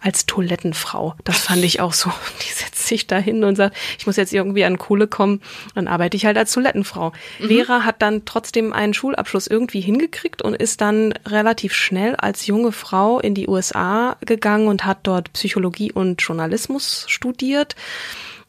als 0.00 0.26
Toilettenfrau. 0.26 1.14
Das 1.24 1.38
fand 1.38 1.64
ich 1.64 1.80
auch 1.80 1.92
so. 1.92 2.10
Die 2.42 2.52
setzt 2.52 2.86
sich 2.86 3.06
da 3.06 3.18
hin 3.18 3.44
und 3.44 3.56
sagt, 3.56 3.76
ich 3.98 4.06
muss 4.06 4.16
jetzt 4.16 4.32
irgendwie 4.32 4.64
an 4.64 4.78
Kohle 4.78 5.06
kommen, 5.06 5.40
dann 5.74 5.88
arbeite 5.88 6.16
ich 6.16 6.26
halt 6.26 6.36
als 6.36 6.52
Toilettenfrau. 6.52 7.12
Vera 7.38 7.84
hat 7.84 8.02
dann 8.02 8.24
trotzdem 8.24 8.72
einen 8.72 8.94
Schulabschluss 8.94 9.46
irgendwie 9.46 9.80
hingekriegt 9.80 10.42
und 10.42 10.54
ist 10.54 10.80
dann 10.80 11.14
relativ 11.26 11.74
schnell 11.74 12.16
als 12.16 12.46
junge 12.46 12.72
Frau 12.72 13.20
in 13.20 13.34
die 13.34 13.48
USA 13.48 14.16
gegangen 14.24 14.68
und 14.68 14.84
hat 14.84 14.98
dort 15.02 15.32
Psychologie 15.32 15.92
und 15.92 16.20
Journalismus 16.22 17.04
studiert. 17.08 17.76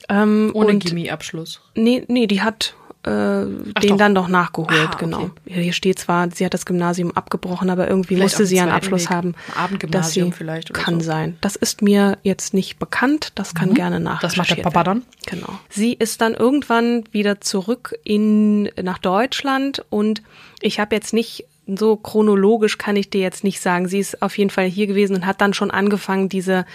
Ähm, 0.10 0.52
Ohne 0.54 0.80
Chemieabschluss. 0.80 1.62
Nee, 1.76 2.04
nee, 2.08 2.28
die 2.28 2.42
hat 2.42 2.76
äh, 3.04 3.10
den 3.10 3.72
doch. 3.90 3.98
dann 3.98 4.14
doch 4.16 4.28
nachgeholt, 4.28 4.72
Ah, 4.78 4.86
okay. 4.94 4.98
genau. 5.06 5.30
Ja, 5.46 5.56
Hier 5.58 5.74
steht 5.74 6.00
zwar, 6.00 6.30
sie 6.32 6.46
hat 6.46 6.54
das 6.54 6.66
Gymnasium 6.66 7.12
abgebrochen, 7.16 7.70
aber 7.70 7.88
irgendwie 7.88 8.16
Vielleicht 8.16 8.34
musste 8.38 8.46
sie 8.46 8.60
einen 8.60 8.72
Abschluss 8.72 9.04
Weg. 9.04 9.10
haben. 9.12 9.36
Ein 9.56 9.64
Abendgymnasium 9.64 10.34
vielleicht 10.34 10.70
oder 10.72 10.80
Kann 10.82 11.00
so. 11.00 11.06
sein. 11.08 11.38
Das 11.42 11.56
ist 11.56 11.82
mir 11.82 12.18
jetzt 12.24 12.54
nicht 12.54 12.78
bekannt, 12.78 13.32
das 13.36 13.56
kann 13.56 13.74
gerne 13.74 14.00
nach. 14.00 14.18
Mhm. 14.22 14.26
Das 14.28 14.36
macht 14.38 14.50
der 14.50 14.58
Papa 14.64 14.84
dann? 14.84 15.04
Genau. 15.26 15.48
Sie 15.70 15.94
ist 15.94 16.22
dann 16.22 16.34
irgendwann 16.34 17.04
wieder 17.12 17.40
zurück 17.42 17.96
in 18.04 18.64
nach 18.82 18.98
Deutschland 18.98 19.86
und 19.90 20.22
ich 20.62 20.80
habe 20.80 20.94
jetzt 20.96 21.14
nicht 21.14 21.46
so 21.78 21.96
chronologisch 21.96 22.78
kann 22.78 22.96
ich 22.96 23.10
dir 23.10 23.22
jetzt 23.22 23.44
nicht 23.44 23.60
sagen. 23.60 23.88
Sie 23.88 24.00
ist 24.00 24.22
auf 24.22 24.38
jeden 24.38 24.50
Fall 24.50 24.66
hier 24.66 24.88
gewesen 24.88 25.16
und 25.16 25.26
hat 25.26 25.42
dann 25.42 25.54
schon 25.54 25.72
angefangen, 25.72 26.30
diese 26.30 26.66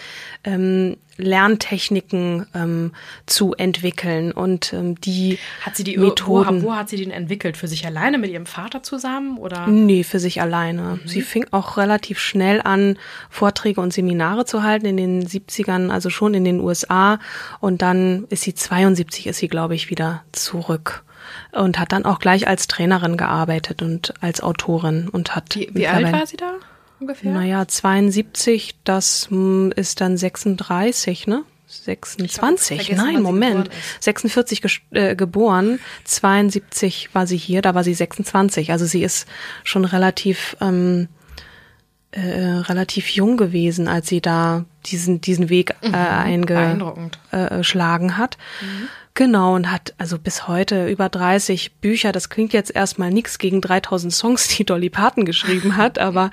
ähm, 0.45 0.97
Lerntechniken 1.17 2.47
ähm, 2.55 2.93
zu 3.27 3.55
entwickeln 3.55 4.33
und 4.33 4.73
ähm, 4.73 5.01
die 5.01 5.39
Hat 5.61 5.77
sie 5.77 5.85
die 5.85 5.97
Methoden. 5.97 6.63
Wo, 6.63 6.69
wo 6.69 6.75
hat 6.75 6.89
sie 6.89 6.97
den 6.97 7.11
entwickelt? 7.11 7.57
Für 7.57 7.69
sich 7.69 7.87
alleine 7.87 8.19
mit 8.19 8.31
ihrem 8.31 8.47
Vater 8.47 8.83
zusammen 8.83 9.39
oder? 9.39 9.67
Nee, 9.67 10.03
für 10.03 10.19
sich 10.19 10.41
alleine. 10.41 10.99
Sie 11.05 11.23
fing 11.23 11.47
auch 11.53 11.77
relativ 11.77 12.19
schnell 12.19 12.61
an, 12.63 12.99
Vorträge 13.31 13.81
und 13.81 13.93
Seminare 13.93 14.45
zu 14.45 14.63
halten 14.63 14.87
in 14.87 14.97
den 14.97 15.27
70ern, 15.27 15.91
also 15.91 16.11
schon 16.11 16.35
in 16.35 16.45
den 16.45 16.61
USA. 16.61 17.19
Und 17.61 17.83
dann 17.83 18.25
ist 18.31 18.43
sie 18.43 18.55
72, 18.55 19.29
ist 19.29 19.39
sie, 19.39 19.49
glaube 19.49 19.75
ich, 19.75 19.91
wieder 19.91 20.25
zurück. 20.33 21.05
Und 21.53 21.79
hat 21.79 21.93
dann 21.93 22.05
auch 22.05 22.19
gleich 22.19 22.49
als 22.49 22.67
Trainerin 22.67 23.17
gearbeitet 23.17 23.83
und 23.83 24.15
als 24.21 24.41
Autorin 24.43 25.09
und 25.09 25.35
hat. 25.37 25.55
Wie, 25.57 25.71
wie 25.73 25.87
alt 25.87 26.13
war 26.13 26.27
sie 26.27 26.37
da 26.37 26.55
ungefähr? 27.01 27.33
Naja, 27.33 27.67
72, 27.67 28.75
das 28.85 29.29
hm, 29.31 29.73
ist 29.77 30.01
dann 30.01 30.17
36, 30.17 31.27
ne? 31.27 31.43
26, 31.67 32.77
vergessen, 32.87 32.99
wann 33.05 33.15
nein, 33.15 33.23
Moment. 33.23 33.65
geboren 33.65 33.79
ist. 33.97 34.05
46 34.05 34.61
ges- 34.61 34.81
äh, 34.93 35.17
geboren, 35.17 35.81
72 36.05 37.11
war 37.15 37.27
sie 37.27 37.37
hier, 37.37 37.63
da 37.63 37.75
war 37.75 37.83
sie 37.83 37.95
26. 37.95 38.71
Also 38.71 38.85
sie 38.87 39.03
ist 39.03 39.27
schon 39.65 39.85
relativ, 39.85 40.57
ähm, 40.61 41.09
äh, 42.13 42.21
relativ 42.21 43.09
jung 43.09 43.37
gewesen, 43.37 43.89
als 43.89 44.09
sie 44.09 44.21
da 44.21 44.67
diesen, 44.87 45.21
diesen 45.21 45.49
Weg 45.49 45.75
äh, 45.81 45.91
Beeindruckend. 45.91 47.19
eingeschlagen 47.33 48.19
hat. 48.19 48.39
Genau, 49.17 49.55
und 49.55 49.71
hat 49.71 49.95
also 49.97 50.19
bis 50.19 50.49
heute 50.49 50.89
über 50.89 51.09
30 51.09 51.77
Bücher. 51.77 52.11
Das 52.11 52.31
klingt 52.31 52.53
jetzt 52.53 52.75
erstmal 52.75 53.13
nichts 53.13 53.39
gegen 53.39 53.61
3000 53.61 54.13
Songs, 54.13 54.49
die 54.49 54.65
Dolly 54.65 54.91
Parton 54.91 55.25
geschrieben 55.25 55.77
hat, 55.77 56.01
aber 56.01 56.33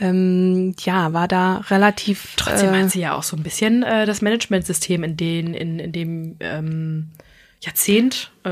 ähm, 0.00 0.74
ja, 0.80 1.12
war 1.12 1.28
da 1.28 1.58
relativ. 1.68 2.32
Trotzdem 2.36 2.72
äh, 2.72 2.82
hat 2.82 2.90
sie 2.90 3.00
ja 3.00 3.14
auch 3.14 3.22
so 3.22 3.36
ein 3.36 3.42
bisschen 3.42 3.82
äh, 3.82 4.06
das 4.06 4.22
Managementsystem 4.22 5.04
in 5.04 5.16
den 5.18 5.52
in, 5.52 5.78
in 5.78 5.92
dem 5.92 6.36
ähm, 6.40 7.10
Jahrzehnt 7.64 8.30
äh, 8.44 8.48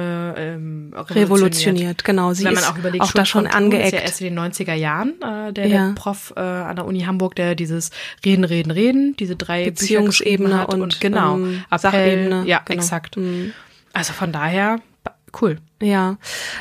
ähm, 0.55 0.93
revolutioniert, 0.97 2.05
genau. 2.05 2.33
Sie 2.33 2.45
Wenn 2.45 2.55
man 2.55 2.63
ist 2.63 2.71
auch 2.71 2.79
überlegt, 2.79 3.05
auch 3.05 3.13
da 3.13 3.25
schon 3.25 3.43
Thun 3.45 3.51
ist 3.51 3.57
angeeckt. 3.57 3.93
ja 3.93 3.99
erst 4.01 4.21
in 4.21 4.35
den 4.35 4.39
90er 4.53 4.75
Jahren 4.75 5.15
äh, 5.21 5.53
der, 5.53 5.67
Ja. 5.67 5.87
der 5.89 5.95
Prof 5.95 6.33
äh, 6.37 6.41
an 6.41 6.77
der 6.77 6.87
Uni 6.87 7.01
Hamburg, 7.01 7.35
der 7.35 7.55
dieses 7.55 7.91
Reden, 8.25 8.45
Reden, 8.45 8.71
Reden, 8.71 9.17
diese 9.17 9.37
drei 9.37 9.67
Beziehungsebene 9.67 10.59
hat 10.59 10.73
und, 10.75 11.01
genau, 11.01 11.35
ähm, 11.37 11.65
Appell, 11.71 11.79
Sachebene, 11.79 12.45
ja, 12.47 12.63
genau. 12.65 12.79
exakt. 12.79 13.17
Mhm. 13.17 13.53
Also 13.93 14.13
von 14.13 14.33
daher 14.33 14.81
cool. 15.41 15.59
Ja, 15.81 16.17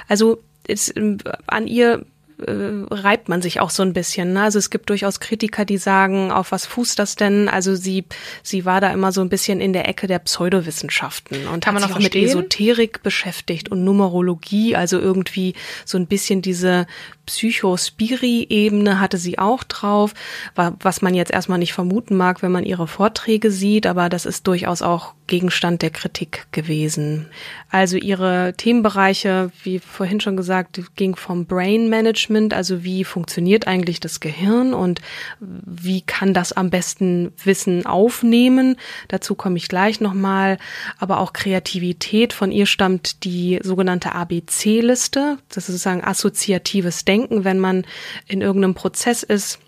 also 0.07 0.41
ähm, 0.67 1.17
an 1.47 1.67
ihr 1.67 2.05
äh, 2.47 2.93
reibt 2.93 3.29
man 3.29 3.41
sich 3.41 3.59
auch 3.59 3.69
so 3.69 3.83
ein 3.83 3.93
bisschen. 3.93 4.33
Ne? 4.33 4.43
Also 4.43 4.59
es 4.59 4.69
gibt 4.69 4.89
durchaus 4.89 5.19
Kritiker, 5.19 5.65
die 5.65 5.77
sagen, 5.77 6.31
auf 6.31 6.51
was 6.51 6.65
fußt 6.65 6.97
das 6.99 7.15
denn? 7.15 7.47
Also 7.47 7.75
sie, 7.75 8.05
sie 8.43 8.65
war 8.65 8.81
da 8.81 8.91
immer 8.91 9.11
so 9.11 9.21
ein 9.21 9.29
bisschen 9.29 9.61
in 9.61 9.73
der 9.73 9.87
Ecke 9.87 10.07
der 10.07 10.19
Pseudowissenschaften 10.19 11.47
und 11.47 11.63
Kann 11.63 11.75
hat 11.75 11.83
sich 11.83 11.95
auch 11.95 11.99
mit. 11.99 12.15
Esoterik 12.15 13.03
beschäftigt 13.03 13.69
und 13.69 13.83
Numerologie, 13.83 14.75
also 14.75 14.99
irgendwie 14.99 15.53
so 15.85 15.97
ein 15.97 16.07
bisschen 16.07 16.41
diese 16.41 16.87
Psychospiri-Ebene 17.25 18.99
hatte 18.99 19.17
sie 19.17 19.37
auch 19.39 19.63
drauf, 19.63 20.13
wa- 20.55 20.73
was 20.79 21.01
man 21.01 21.13
jetzt 21.13 21.31
erstmal 21.31 21.59
nicht 21.59 21.73
vermuten 21.73 22.15
mag, 22.17 22.41
wenn 22.41 22.51
man 22.51 22.63
ihre 22.65 22.87
Vorträge 22.87 23.51
sieht, 23.51 23.85
aber 23.87 24.09
das 24.09 24.25
ist 24.25 24.47
durchaus 24.47 24.81
auch 24.81 25.13
Gegenstand 25.27 25.81
der 25.81 25.91
Kritik 25.91 26.47
gewesen. 26.51 27.27
Also 27.69 27.95
ihre 27.95 28.53
Themenbereiche, 28.57 29.51
wie 29.63 29.79
vorhin 29.79 30.19
schon 30.19 30.35
gesagt, 30.35 30.81
ging 30.97 31.15
vom 31.15 31.45
Brain 31.45 31.87
Management, 31.89 32.53
also 32.53 32.83
wie 32.83 33.05
funktioniert 33.05 33.65
eigentlich 33.65 34.01
das 34.01 34.19
Gehirn 34.19 34.73
und 34.73 34.99
wie 35.39 36.01
kann 36.01 36.33
das 36.33 36.51
am 36.51 36.69
besten 36.69 37.31
Wissen 37.45 37.85
aufnehmen. 37.85 38.75
Dazu 39.07 39.35
komme 39.35 39.55
ich 39.57 39.69
gleich 39.69 40.01
nochmal. 40.01 40.57
Aber 40.99 41.19
auch 41.19 41.31
Kreativität. 41.31 42.33
Von 42.33 42.51
ihr 42.51 42.65
stammt 42.65 43.23
die 43.23 43.59
sogenannte 43.63 44.13
ABC-Liste. 44.13 45.37
Das 45.47 45.57
ist 45.59 45.67
sozusagen 45.67 46.03
assoziatives 46.03 47.05
Denken, 47.05 47.10
wenn 47.19 47.59
man 47.59 47.85
in 48.27 48.41
irgendeinem 48.41 48.73
Prozess 48.73 49.23
ist 49.23 49.59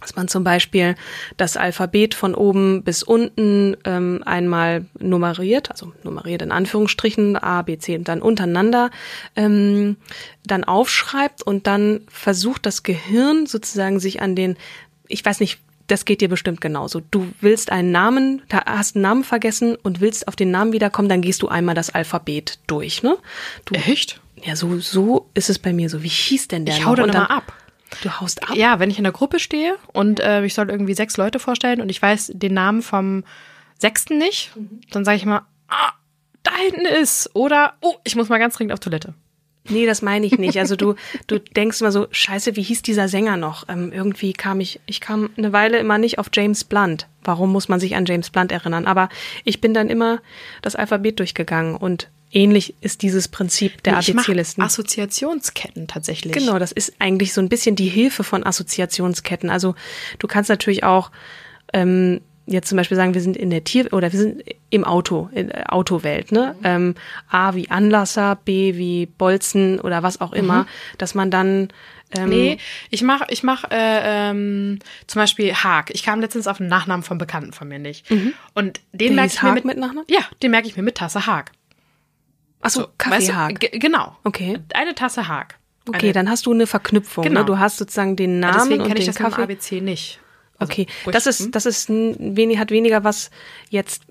dass 0.00 0.14
man 0.14 0.28
zum 0.28 0.44
Beispiel 0.44 0.94
das 1.38 1.56
Alphabet 1.56 2.14
von 2.14 2.34
oben 2.34 2.82
bis 2.82 3.02
unten 3.02 3.76
ähm, 3.84 4.22
einmal 4.26 4.84
nummeriert, 4.98 5.70
also 5.70 5.92
nummeriert 6.02 6.42
in 6.42 6.52
Anführungsstrichen, 6.52 7.36
A, 7.36 7.62
B, 7.62 7.78
C 7.78 7.96
und 7.96 8.06
dann 8.06 8.20
untereinander, 8.20 8.90
ähm, 9.36 9.96
dann 10.44 10.64
aufschreibt 10.64 11.42
und 11.42 11.66
dann 11.66 12.02
versucht 12.08 12.66
das 12.66 12.82
Gehirn 12.82 13.46
sozusagen 13.46 13.98
sich 13.98 14.20
an 14.20 14.36
den, 14.36 14.56
ich 15.08 15.24
weiß 15.24 15.40
nicht, 15.40 15.60
das 15.86 16.04
geht 16.04 16.20
dir 16.20 16.28
bestimmt 16.28 16.60
genauso. 16.60 17.00
Du 17.10 17.32
willst 17.40 17.70
einen 17.70 17.92
Namen, 17.92 18.42
da 18.48 18.64
hast 18.66 18.96
einen 18.96 19.02
Namen 19.02 19.24
vergessen 19.24 19.76
und 19.76 20.00
willst 20.00 20.28
auf 20.28 20.36
den 20.36 20.50
Namen 20.50 20.72
wiederkommen, 20.72 21.08
dann 21.08 21.22
gehst 21.22 21.42
du 21.42 21.48
einmal 21.48 21.74
das 21.74 21.94
Alphabet 21.94 22.58
durch, 22.66 23.02
ne? 23.02 23.16
Du, 23.64 23.74
Echt? 23.74 24.20
Ja, 24.42 24.56
so, 24.56 24.78
so 24.78 25.30
ist 25.34 25.50
es 25.50 25.58
bei 25.58 25.72
mir 25.72 25.88
so. 25.88 26.02
Wie 26.02 26.08
hieß 26.08 26.48
denn 26.48 26.66
der 26.66 26.76
Ich 26.76 26.80
noch? 26.82 26.88
hau 26.90 26.94
dann 26.94 27.10
Und 27.10 27.14
immer 27.14 27.30
ab. 27.30 27.52
Du 28.02 28.10
haust 28.20 28.42
ab? 28.42 28.56
Ja, 28.56 28.78
wenn 28.80 28.90
ich 28.90 28.98
in 28.98 29.04
der 29.04 29.12
Gruppe 29.12 29.38
stehe 29.38 29.76
und 29.92 30.20
äh, 30.20 30.44
ich 30.44 30.54
soll 30.54 30.70
irgendwie 30.70 30.94
sechs 30.94 31.16
Leute 31.16 31.38
vorstellen 31.38 31.80
und 31.80 31.88
ich 31.88 32.02
weiß 32.02 32.32
den 32.34 32.54
Namen 32.54 32.82
vom 32.82 33.24
sechsten 33.78 34.18
nicht, 34.18 34.52
dann 34.90 35.04
sage 35.04 35.16
ich 35.18 35.22
immer, 35.22 35.46
ah, 35.68 35.92
da 36.42 36.50
hinten 36.56 36.86
ist. 36.86 37.30
Oder, 37.34 37.74
oh, 37.80 37.94
ich 38.04 38.16
muss 38.16 38.28
mal 38.28 38.38
ganz 38.38 38.56
dringend 38.56 38.72
auf 38.72 38.80
Toilette. 38.80 39.14
Nee, 39.68 39.86
das 39.86 40.02
meine 40.02 40.26
ich 40.26 40.38
nicht. 40.38 40.58
Also 40.58 40.76
du, 40.76 40.94
du 41.26 41.38
denkst 41.38 41.80
immer 41.80 41.92
so, 41.92 42.06
scheiße, 42.10 42.56
wie 42.56 42.62
hieß 42.62 42.82
dieser 42.82 43.08
Sänger 43.08 43.36
noch? 43.36 43.68
Ähm, 43.68 43.92
irgendwie 43.92 44.32
kam 44.32 44.60
ich, 44.60 44.80
ich 44.86 45.00
kam 45.00 45.30
eine 45.36 45.52
Weile 45.52 45.78
immer 45.78 45.98
nicht 45.98 46.18
auf 46.18 46.28
James 46.32 46.64
Blunt. 46.64 47.06
Warum 47.22 47.52
muss 47.52 47.68
man 47.68 47.80
sich 47.80 47.96
an 47.96 48.06
James 48.06 48.30
Blunt 48.30 48.52
erinnern? 48.52 48.86
Aber 48.86 49.08
ich 49.44 49.60
bin 49.60 49.74
dann 49.74 49.88
immer 49.88 50.20
das 50.62 50.76
Alphabet 50.76 51.18
durchgegangen 51.18 51.76
und 51.76 52.08
ähnlich 52.36 52.74
ist 52.82 53.00
dieses 53.02 53.28
Prinzip 53.28 53.82
der 53.82 53.96
ABC-Listen. 53.96 54.62
Assoziationsketten 54.62 55.88
tatsächlich. 55.88 56.32
Genau, 56.32 56.58
das 56.58 56.70
ist 56.72 56.92
eigentlich 56.98 57.32
so 57.32 57.40
ein 57.40 57.48
bisschen 57.48 57.76
die 57.76 57.88
Hilfe 57.88 58.24
von 58.24 58.44
Assoziationsketten. 58.44 59.48
Also 59.50 59.74
du 60.18 60.26
kannst 60.26 60.50
natürlich 60.50 60.84
auch 60.84 61.10
ähm, 61.72 62.20
jetzt 62.46 62.68
zum 62.68 62.76
Beispiel 62.76 62.96
sagen, 62.96 63.14
wir 63.14 63.20
sind 63.22 63.36
in 63.36 63.50
der 63.50 63.64
Tier- 63.64 63.92
oder 63.92 64.12
wir 64.12 64.18
sind 64.18 64.42
im 64.70 64.84
Auto, 64.84 65.28
in 65.32 65.48
der 65.48 65.72
Autowelt, 65.72 66.30
ne? 66.30 66.54
Mhm. 66.60 66.64
Ähm, 66.64 66.94
A 67.28 67.54
wie 67.54 67.70
Anlasser, 67.70 68.38
B 68.44 68.76
wie 68.76 69.06
Bolzen 69.06 69.80
oder 69.80 70.02
was 70.02 70.20
auch 70.20 70.32
immer, 70.32 70.62
Mhm. 70.62 70.66
dass 70.98 71.14
man 71.14 71.30
dann 71.30 71.68
ähm, 72.16 72.28
Nee, 72.28 72.58
ich 72.90 73.02
mach, 73.02 73.22
ich 73.30 73.42
mach 73.42 73.64
äh, 73.64 74.30
ähm, 74.30 74.78
zum 75.08 75.20
Beispiel 75.22 75.52
Haag. 75.54 75.90
Ich 75.92 76.04
kam 76.04 76.20
letztens 76.20 76.46
auf 76.46 76.60
einen 76.60 76.68
Nachnamen 76.68 77.02
vom 77.02 77.18
Bekannten 77.18 77.52
von 77.52 77.66
mir 77.66 77.80
nicht. 77.80 78.06
Und 78.54 78.80
den 78.92 79.16
merke 79.16 79.32
ich 79.34 79.42
mir 79.42 79.48
Haag 79.48 79.54
mit, 79.56 79.64
mit 79.64 79.78
Nachnamen? 79.78 80.04
Ja, 80.08 80.20
den 80.42 80.52
merke 80.52 80.68
ich 80.68 80.76
mir 80.76 80.84
mit 80.84 80.94
Tasse 80.94 81.26
Haag. 81.26 81.50
Achso, 82.66 82.82
So, 82.82 82.88
Kaffee 82.98 83.28
weißt 83.28 83.62
du, 83.62 83.78
Genau. 83.78 84.16
Okay. 84.24 84.58
Eine 84.74 84.94
Tasse 84.94 85.28
Haag. 85.28 85.56
Okay, 85.88 86.06
Eine, 86.06 86.12
dann 86.12 86.30
hast 86.30 86.46
du 86.46 86.52
eine 86.52 86.66
Verknüpfung. 86.66 87.24
Genau. 87.24 87.40
Ne? 87.40 87.46
Du 87.46 87.58
hast 87.58 87.78
sozusagen 87.78 88.16
den 88.16 88.40
Namen 88.40 88.58
deswegen 88.58 88.80
und 88.82 88.88
kenne 88.88 88.98
ich 88.98 89.06
den 89.06 89.14
das 89.14 89.22
Kaffee. 89.22 89.42
ABC 89.42 89.80
nicht. 89.80 90.18
Also, 90.58 90.72
Okay, 90.72 90.86
ruhig, 91.04 91.12
das 91.14 91.24
hm? 91.26 91.30
ist, 91.30 91.54
das 91.54 91.66
ist 91.66 91.88
wenig, 91.90 92.58
hat 92.58 92.70
weniger 92.70 93.04
was 93.04 93.30
jetzt, 93.70 94.02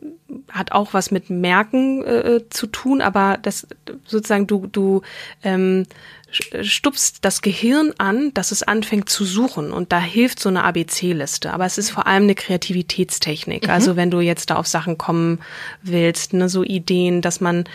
hat 0.52 0.72
auch 0.72 0.94
was 0.94 1.12
mit 1.12 1.30
Merken 1.30 2.04
äh, 2.06 2.42
zu 2.50 2.68
tun, 2.68 3.02
aber 3.02 3.40
das 3.42 3.68
sozusagen 4.06 4.48
du, 4.48 4.68
du 4.68 5.02
ähm, 5.44 5.86
stupst 6.32 7.20
das 7.22 7.42
Gehirn 7.42 7.94
an, 7.98 8.34
dass 8.34 8.52
es 8.52 8.64
anfängt 8.64 9.10
zu 9.10 9.26
suchen. 9.26 9.72
Und 9.72 9.92
da 9.92 10.00
hilft 10.00 10.40
so 10.40 10.50
eine 10.50 10.64
ABC-Liste. 10.64 11.54
Aber 11.54 11.66
es 11.66 11.78
ist 11.78 11.92
vor 11.92 12.08
allem 12.08 12.24
eine 12.24 12.36
Kreativitätstechnik. 12.36 13.70
Also 13.70 13.96
wenn 13.96 14.12
du 14.12 14.20
jetzt 14.20 14.50
da 14.50 14.56
auf 14.56 14.68
Sachen 14.68 14.98
kommen 14.98 15.40
willst, 15.82 16.34
ne, 16.34 16.50
so 16.50 16.64
Ideen, 16.64 17.22
dass 17.22 17.42
man 17.42 17.66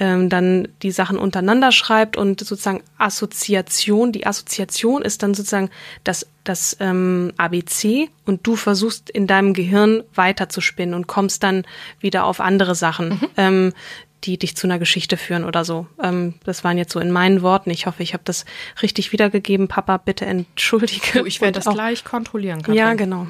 ähm, 0.00 0.28
dann 0.28 0.68
die 0.82 0.90
Sachen 0.90 1.18
untereinander 1.18 1.72
schreibt 1.72 2.16
und 2.16 2.40
sozusagen 2.40 2.82
Assoziation, 2.96 4.12
die 4.12 4.26
Assoziation 4.26 5.02
ist 5.02 5.22
dann 5.22 5.34
sozusagen 5.34 5.70
das 6.04 6.26
das 6.48 6.76
ähm, 6.80 7.32
ABC 7.36 8.08
und 8.24 8.46
du 8.46 8.56
versuchst 8.56 9.10
in 9.10 9.26
deinem 9.26 9.52
Gehirn 9.52 10.02
weiterzuspinnen 10.14 10.94
und 10.94 11.06
kommst 11.06 11.42
dann 11.42 11.64
wieder 12.00 12.24
auf 12.24 12.40
andere 12.40 12.74
Sachen, 12.74 13.20
ähm, 13.36 13.74
die 14.24 14.38
dich 14.38 14.56
zu 14.56 14.66
einer 14.66 14.78
Geschichte 14.78 15.16
führen 15.16 15.44
oder 15.44 15.64
so. 15.64 15.86
Ähm, 16.02 16.34
das 16.44 16.64
waren 16.64 16.78
jetzt 16.78 16.92
so 16.92 17.00
in 17.00 17.10
meinen 17.10 17.42
Worten. 17.42 17.70
Ich 17.70 17.86
hoffe, 17.86 18.02
ich 18.02 18.14
habe 18.14 18.24
das 18.24 18.44
richtig 18.82 19.12
wiedergegeben. 19.12 19.68
Papa, 19.68 19.96
bitte 19.96 20.26
entschuldige. 20.26 21.20
Du, 21.20 21.24
ich 21.24 21.40
werde 21.40 21.60
das 21.60 21.72
gleich 21.72 22.04
kontrollieren. 22.04 22.58
Katrin. 22.58 22.74
Ja, 22.74 22.94
genau. 22.94 23.26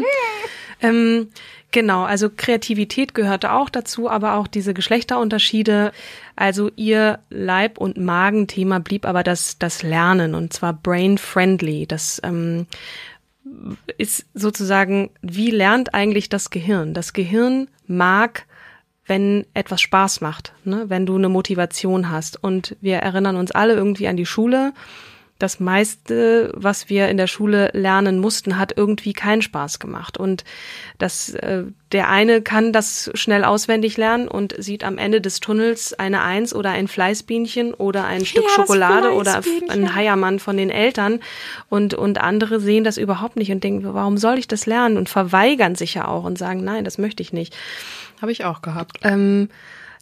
ähm, 0.80 1.28
genau, 1.72 2.04
also 2.04 2.30
Kreativität 2.34 3.14
gehörte 3.14 3.52
auch 3.52 3.68
dazu, 3.68 4.08
aber 4.08 4.34
auch 4.34 4.46
diese 4.46 4.74
Geschlechterunterschiede. 4.74 5.92
Also 6.36 6.70
ihr 6.76 7.18
Leib- 7.30 7.78
und 7.78 7.96
Magenthema 7.96 8.78
blieb 8.78 9.06
aber 9.06 9.22
das, 9.22 9.58
das 9.58 9.82
Lernen 9.82 10.34
und 10.34 10.52
zwar 10.52 10.72
brain-friendly. 10.72 11.86
Das 11.86 12.20
ähm, 12.22 12.66
ist 13.98 14.26
sozusagen, 14.34 15.10
wie 15.22 15.50
lernt 15.50 15.94
eigentlich 15.94 16.28
das 16.28 16.50
Gehirn? 16.50 16.94
Das 16.94 17.12
Gehirn 17.12 17.68
mag 17.86 18.46
wenn 19.06 19.46
etwas 19.54 19.80
Spaß 19.80 20.20
macht, 20.20 20.52
ne? 20.64 20.84
wenn 20.88 21.06
du 21.06 21.16
eine 21.16 21.28
Motivation 21.28 22.10
hast. 22.10 22.42
Und 22.42 22.76
wir 22.80 22.96
erinnern 22.96 23.36
uns 23.36 23.52
alle 23.52 23.74
irgendwie 23.74 24.08
an 24.08 24.16
die 24.16 24.26
Schule. 24.26 24.72
Das 25.38 25.60
meiste, 25.60 26.50
was 26.54 26.88
wir 26.88 27.08
in 27.08 27.18
der 27.18 27.26
Schule 27.26 27.68
lernen 27.74 28.18
mussten, 28.20 28.58
hat 28.58 28.72
irgendwie 28.74 29.12
keinen 29.12 29.42
Spaß 29.42 29.78
gemacht. 29.78 30.16
Und 30.16 30.44
das, 30.96 31.34
äh, 31.34 31.64
der 31.92 32.08
eine 32.08 32.40
kann 32.40 32.72
das 32.72 33.10
schnell 33.12 33.44
auswendig 33.44 33.98
lernen 33.98 34.28
und 34.28 34.54
sieht 34.58 34.82
am 34.82 34.96
Ende 34.96 35.20
des 35.20 35.40
Tunnels 35.40 35.92
eine 35.92 36.22
Eins 36.22 36.54
oder 36.54 36.70
ein 36.70 36.88
Fleißbienchen 36.88 37.74
oder 37.74 38.06
ein 38.06 38.24
Stück 38.24 38.44
das 38.44 38.54
Schokolade 38.54 39.12
oder 39.12 39.42
ein 39.68 39.94
Heiermann 39.94 40.38
von 40.38 40.56
den 40.56 40.70
Eltern. 40.70 41.20
Und, 41.68 41.92
und 41.92 42.18
andere 42.18 42.58
sehen 42.58 42.82
das 42.82 42.96
überhaupt 42.96 43.36
nicht 43.36 43.52
und 43.52 43.62
denken, 43.62 43.84
warum 43.92 44.16
soll 44.16 44.38
ich 44.38 44.48
das 44.48 44.64
lernen? 44.64 44.96
Und 44.96 45.10
verweigern 45.10 45.74
sich 45.74 45.92
ja 45.92 46.08
auch 46.08 46.24
und 46.24 46.38
sagen, 46.38 46.64
nein, 46.64 46.84
das 46.84 46.96
möchte 46.96 47.22
ich 47.22 47.34
nicht 47.34 47.54
Habe 48.20 48.32
ich 48.32 48.44
auch 48.44 48.62
gehabt. 48.62 48.98
ähm, 49.02 49.48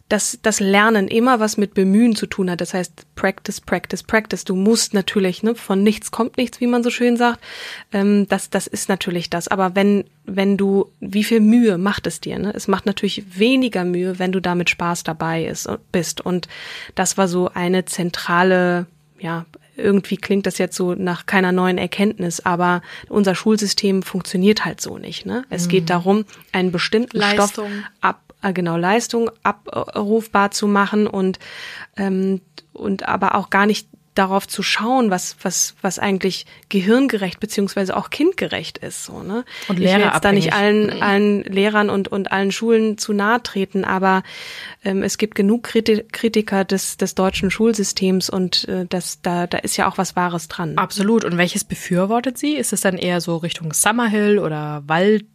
dass 0.07 0.37
das 0.43 0.59
Lernen 0.59 1.07
immer 1.07 1.39
was 1.39 1.57
mit 1.57 1.73
Bemühen 1.73 2.15
zu 2.15 2.27
tun 2.27 2.51
hat. 2.51 2.61
Das 2.61 2.75
heißt, 2.75 3.15
Practice, 3.15 3.59
Practice, 3.59 4.03
Practice. 4.03 4.43
Du 4.43 4.55
musst 4.55 4.93
natürlich, 4.93 5.41
ne, 5.41 5.55
von 5.55 5.81
nichts 5.81 6.11
kommt 6.11 6.37
nichts, 6.37 6.61
wie 6.61 6.67
man 6.67 6.83
so 6.83 6.91
schön 6.91 7.17
sagt. 7.17 7.43
Ähm, 7.91 8.27
das, 8.29 8.51
das 8.51 8.67
ist 8.67 8.87
natürlich 8.87 9.31
das. 9.31 9.47
Aber 9.47 9.75
wenn, 9.75 10.03
wenn 10.25 10.57
du, 10.57 10.91
wie 10.99 11.23
viel 11.23 11.39
Mühe 11.39 11.79
macht 11.79 12.05
es 12.05 12.21
dir? 12.21 12.37
Ne? 12.37 12.53
Es 12.53 12.67
macht 12.67 12.85
natürlich 12.85 13.39
weniger 13.39 13.83
Mühe, 13.83 14.19
wenn 14.19 14.31
du 14.31 14.39
da 14.39 14.53
mit 14.53 14.69
Spaß 14.69 15.03
dabei 15.03 15.45
ist, 15.45 15.67
bist. 15.91 16.21
Und 16.21 16.47
das 16.93 17.17
war 17.17 17.27
so 17.27 17.49
eine 17.51 17.85
zentrale, 17.85 18.85
ja, 19.19 19.45
irgendwie 19.77 20.17
klingt 20.17 20.45
das 20.45 20.57
jetzt 20.57 20.75
so 20.75 20.93
nach 20.93 21.25
keiner 21.25 21.51
neuen 21.51 21.77
Erkenntnis, 21.77 22.39
aber 22.39 22.81
unser 23.09 23.35
Schulsystem 23.35 24.03
funktioniert 24.03 24.65
halt 24.65 24.81
so 24.81 24.97
nicht. 24.97 25.25
Ne? 25.25 25.45
Es 25.49 25.67
geht 25.67 25.89
darum, 25.89 26.25
einen 26.51 26.71
bestimmten 26.71 27.21
Stoff 27.21 27.57
Leistung. 27.57 27.71
ab, 28.01 28.33
äh, 28.41 28.53
genau 28.53 28.77
Leistung 28.77 29.29
abrufbar 29.43 30.51
zu 30.51 30.67
machen 30.67 31.07
und 31.07 31.39
ähm, 31.97 32.41
und 32.73 33.07
aber 33.07 33.35
auch 33.35 33.49
gar 33.49 33.65
nicht 33.65 33.87
darauf 34.15 34.47
zu 34.47 34.63
schauen, 34.63 35.11
was 35.11 35.35
was 35.41 35.75
was 35.81 35.99
eigentlich 35.99 36.45
gehirngerecht 36.69 37.39
beziehungsweise 37.39 37.95
auch 37.95 38.09
kindgerecht 38.09 38.77
ist 38.77 39.05
so 39.05 39.21
ne 39.21 39.45
Und 39.67 39.79
ich 39.79 39.85
will 39.85 40.01
jetzt 40.01 40.23
da 40.23 40.31
nicht 40.31 40.53
allen 40.53 41.01
allen 41.01 41.43
Lehrern 41.43 41.89
und 41.89 42.07
und 42.07 42.31
allen 42.31 42.51
Schulen 42.51 42.97
zu 42.97 43.13
nahe 43.13 43.43
treten, 43.43 43.85
aber 43.85 44.23
ähm, 44.83 45.03
es 45.03 45.17
gibt 45.17 45.35
genug 45.35 45.63
Kriti 45.63 46.03
Kritiker 46.11 46.63
des 46.63 46.97
des 46.97 47.15
deutschen 47.15 47.51
Schulsystems 47.51 48.29
und 48.29 48.67
äh, 48.67 48.85
das 48.87 49.21
da 49.21 49.47
da 49.47 49.57
ist 49.57 49.77
ja 49.77 49.89
auch 49.89 49.97
was 49.97 50.15
Wahres 50.15 50.47
dran 50.47 50.75
Absolut. 50.77 51.25
Und 51.25 51.37
welches 51.37 51.63
befürwortet 51.63 52.37
sie? 52.37 52.55
Ist 52.55 52.73
es 52.73 52.81
dann 52.81 52.97
eher 52.97 53.21
so 53.21 53.37
Richtung 53.37 53.73
Summerhill 53.73 54.39
oder 54.39 54.83
Wald, 54.87 55.25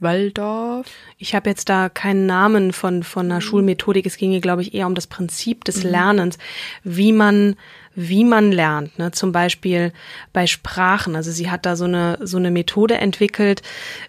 Waldorf? 0.00 0.86
Ich 1.18 1.34
habe 1.34 1.48
jetzt 1.50 1.68
da 1.68 1.88
keinen 1.88 2.26
Namen 2.26 2.72
von 2.72 3.02
von 3.02 3.26
einer 3.26 3.40
Schulmethodik. 3.40 4.06
Es 4.06 4.16
ging 4.16 4.30
hier, 4.30 4.40
glaube 4.40 4.62
ich, 4.62 4.74
eher 4.74 4.86
um 4.86 4.94
das 4.94 5.06
Prinzip 5.06 5.64
des 5.64 5.82
Lernens, 5.82 6.38
wie 6.84 7.12
man 7.12 7.56
wie 7.94 8.24
man 8.24 8.52
lernt. 8.52 8.98
Ne? 8.98 9.10
Zum 9.10 9.32
Beispiel 9.32 9.92
bei 10.32 10.46
Sprachen. 10.46 11.16
Also 11.16 11.30
sie 11.30 11.50
hat 11.50 11.66
da 11.66 11.76
so 11.76 11.84
eine 11.84 12.18
so 12.22 12.36
eine 12.36 12.50
Methode 12.50 12.98
entwickelt, 12.98 13.62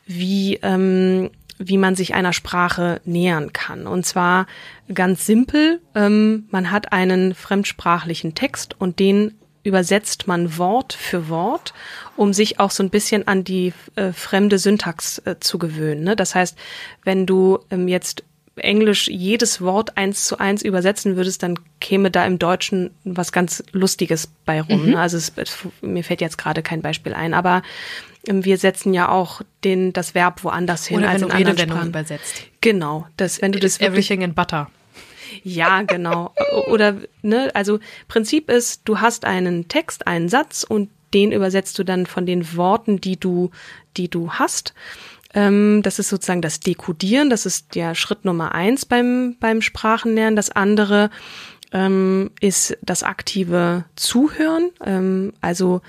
wie 0.05 0.59
ähm, 0.61 1.29
wie 1.59 1.77
man 1.77 1.95
sich 1.95 2.13
einer 2.13 2.33
Sprache 2.33 3.01
nähern 3.05 3.51
kann. 3.53 3.87
Und 3.87 4.05
zwar 4.05 4.45
ganz 4.93 5.25
simpel. 5.25 5.81
Ähm, 5.95 6.47
man 6.51 6.71
hat 6.71 6.91
einen 6.91 7.33
fremdsprachlichen 7.33 8.35
Text 8.35 8.79
und 8.79 8.99
den 8.99 9.33
übersetzt 9.67 10.27
man 10.27 10.57
Wort 10.57 10.93
für 10.93 11.27
Wort, 11.27 11.73
um 12.15 12.33
sich 12.33 12.59
auch 12.59 12.71
so 12.71 12.81
ein 12.81 12.89
bisschen 12.89 13.27
an 13.27 13.43
die 13.43 13.73
äh, 13.95 14.13
fremde 14.13 14.57
Syntax 14.57 15.19
äh, 15.25 15.35
zu 15.39 15.59
gewöhnen. 15.59 16.03
Ne? 16.03 16.15
Das 16.15 16.35
heißt, 16.35 16.57
wenn 17.03 17.25
du 17.25 17.59
ähm, 17.69 17.87
jetzt 17.87 18.23
Englisch 18.55 19.07
jedes 19.07 19.61
Wort 19.61 19.97
eins 19.97 20.25
zu 20.25 20.39
eins 20.39 20.63
übersetzen 20.63 21.15
würdest, 21.15 21.43
dann 21.43 21.59
käme 21.79 22.09
da 22.09 22.25
im 22.25 22.39
Deutschen 22.39 22.91
was 23.03 23.31
ganz 23.31 23.63
Lustiges 23.71 24.29
bei 24.45 24.61
rum. 24.61 24.91
Ne? 24.91 24.99
Also 24.99 25.17
es, 25.17 25.33
es, 25.35 25.57
mir 25.81 26.03
fällt 26.03 26.21
jetzt 26.21 26.37
gerade 26.37 26.63
kein 26.63 26.81
Beispiel 26.81 27.13
ein, 27.13 27.33
aber 27.33 27.61
ähm, 28.27 28.45
wir 28.45 28.57
setzen 28.57 28.93
ja 28.93 29.09
auch 29.09 29.41
den, 29.63 29.93
das 29.93 30.15
Verb 30.15 30.43
woanders 30.43 30.87
hin 30.87 30.99
Oder 30.99 31.09
als 31.09 31.21
wenn 31.21 31.23
in 31.23 31.29
du 31.29 31.35
anderen 31.35 31.57
Redewendungen 31.57 31.91
Sprachen. 31.91 32.07
übersetzt. 32.07 32.43
Genau, 32.61 33.07
das, 33.17 33.41
wenn 33.41 33.51
du 33.51 33.59
das 33.59 33.73
Ist 33.73 33.81
wirklich 33.81 34.09
everything 34.09 34.21
in 34.21 34.33
butter. 34.33 34.71
Ja, 35.43 35.81
genau. 35.83 36.33
Oder, 36.67 36.95
ne, 37.21 37.51
also 37.53 37.79
Prinzip 38.07 38.49
ist, 38.49 38.81
du 38.85 38.99
hast 38.99 39.25
einen 39.25 39.67
Text, 39.67 40.07
einen 40.07 40.29
Satz 40.29 40.63
und 40.63 40.89
den 41.13 41.31
übersetzt 41.31 41.79
du 41.79 41.83
dann 41.83 42.05
von 42.05 42.25
den 42.25 42.55
Worten, 42.55 42.99
die 42.99 43.19
du, 43.19 43.51
die 43.95 44.09
du 44.09 44.31
hast. 44.31 44.73
Ähm, 45.33 45.81
das 45.83 45.99
ist 45.99 46.09
sozusagen 46.09 46.41
das 46.41 46.59
Dekodieren, 46.59 47.29
das 47.29 47.45
ist 47.45 47.75
der 47.75 47.95
Schritt 47.95 48.25
Nummer 48.25 48.53
eins 48.53 48.85
beim, 48.85 49.35
beim 49.39 49.61
Sprachenlernen. 49.61 50.35
Das 50.35 50.49
andere 50.49 51.09
ähm, 51.71 52.31
ist 52.39 52.77
das 52.81 53.03
aktive 53.03 53.85
Zuhören, 53.95 54.71
ähm, 54.85 55.33
also 55.41 55.81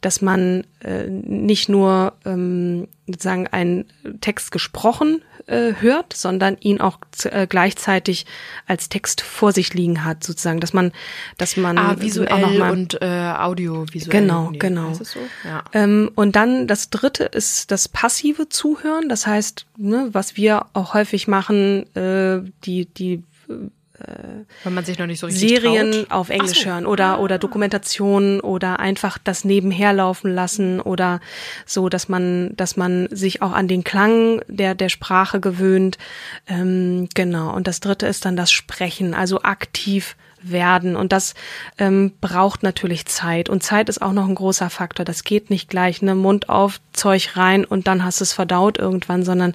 dass 0.00 0.20
man 0.22 0.64
äh, 0.80 1.04
nicht 1.08 1.68
nur 1.68 2.12
ähm, 2.24 2.88
sozusagen 3.06 3.46
einen 3.48 3.84
Text 4.20 4.50
gesprochen 4.50 5.22
äh, 5.46 5.74
hört, 5.80 6.12
sondern 6.12 6.56
ihn 6.58 6.80
auch 6.80 6.98
äh, 7.24 7.46
gleichzeitig 7.46 8.26
als 8.66 8.88
Text 8.88 9.20
vor 9.20 9.52
sich 9.52 9.72
liegen 9.74 10.04
hat, 10.04 10.24
sozusagen, 10.24 10.60
dass 10.60 10.72
man, 10.72 10.92
dass 11.38 11.56
man 11.56 11.78
Ah, 11.78 11.90
auch 11.92 11.96
noch 11.96 12.02
visuell 12.02 12.58
mal- 12.58 12.70
und 12.72 13.00
äh, 13.00 13.32
audiovisuell. 13.38 14.20
Genau, 14.20 14.50
Nee, 14.50 14.58
genau. 14.58 14.92
So? 14.94 15.20
Ja. 15.44 15.62
ähm, 15.72 16.10
und 16.16 16.34
dann 16.36 16.66
das 16.66 16.90
dritte 16.90 17.24
ist 17.24 17.70
das 17.70 17.88
passive 17.88 18.48
Zuhören. 18.48 19.08
Das 19.08 19.26
heißt, 19.26 19.66
ne, 19.76 20.08
was 20.12 20.36
wir 20.36 20.66
auch 20.72 20.94
häufig 20.94 21.28
machen, 21.28 21.84
äh, 21.94 22.42
die, 22.64 22.86
die 22.86 23.22
Wenn 24.64 24.74
man 24.74 24.84
sich 24.84 24.98
noch 24.98 25.06
nicht 25.06 25.20
so 25.20 25.26
richtig 25.26 25.48
Serien 25.48 25.92
traut. 25.92 26.10
auf 26.10 26.28
Englisch 26.28 26.62
so. 26.62 26.70
hören 26.70 26.86
oder 26.86 27.20
oder 27.20 27.38
Dokumentationen 27.38 28.40
oder 28.40 28.78
einfach 28.78 29.18
das 29.18 29.44
nebenher 29.44 29.92
laufen 29.92 30.34
lassen 30.34 30.80
oder 30.80 31.20
so, 31.64 31.88
dass 31.88 32.08
man 32.08 32.54
dass 32.56 32.76
man 32.76 33.08
sich 33.10 33.42
auch 33.42 33.52
an 33.52 33.68
den 33.68 33.84
Klang 33.84 34.42
der 34.48 34.74
der 34.74 34.88
Sprache 34.88 35.40
gewöhnt. 35.40 35.98
Ähm, 36.46 37.08
genau. 37.14 37.54
Und 37.54 37.66
das 37.66 37.80
Dritte 37.80 38.06
ist 38.06 38.24
dann 38.24 38.36
das 38.36 38.52
Sprechen, 38.52 39.14
also 39.14 39.42
aktiv 39.42 40.16
werden. 40.50 40.96
Und 40.96 41.12
das 41.12 41.34
ähm, 41.78 42.12
braucht 42.20 42.62
natürlich 42.62 43.06
Zeit. 43.06 43.48
Und 43.48 43.62
Zeit 43.62 43.88
ist 43.88 44.02
auch 44.02 44.12
noch 44.12 44.28
ein 44.28 44.34
großer 44.34 44.70
Faktor. 44.70 45.04
Das 45.04 45.24
geht 45.24 45.50
nicht 45.50 45.68
gleich, 45.68 46.02
ne, 46.02 46.14
Mund 46.14 46.48
auf, 46.48 46.80
Zeug 46.92 47.36
rein 47.36 47.64
und 47.64 47.86
dann 47.86 48.04
hast 48.04 48.20
du 48.20 48.24
es 48.24 48.32
verdaut 48.32 48.78
irgendwann, 48.78 49.24
sondern 49.24 49.54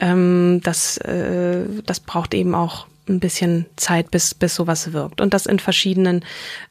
ähm, 0.00 0.60
das, 0.62 0.98
äh, 0.98 1.64
das 1.84 2.00
braucht 2.00 2.34
eben 2.34 2.54
auch 2.54 2.86
ein 3.08 3.20
bisschen 3.20 3.66
Zeit, 3.76 4.10
bis, 4.10 4.34
bis 4.34 4.54
sowas 4.54 4.92
wirkt. 4.92 5.20
Und 5.20 5.34
das 5.34 5.46
in 5.46 5.58
verschiedenen 5.58 6.24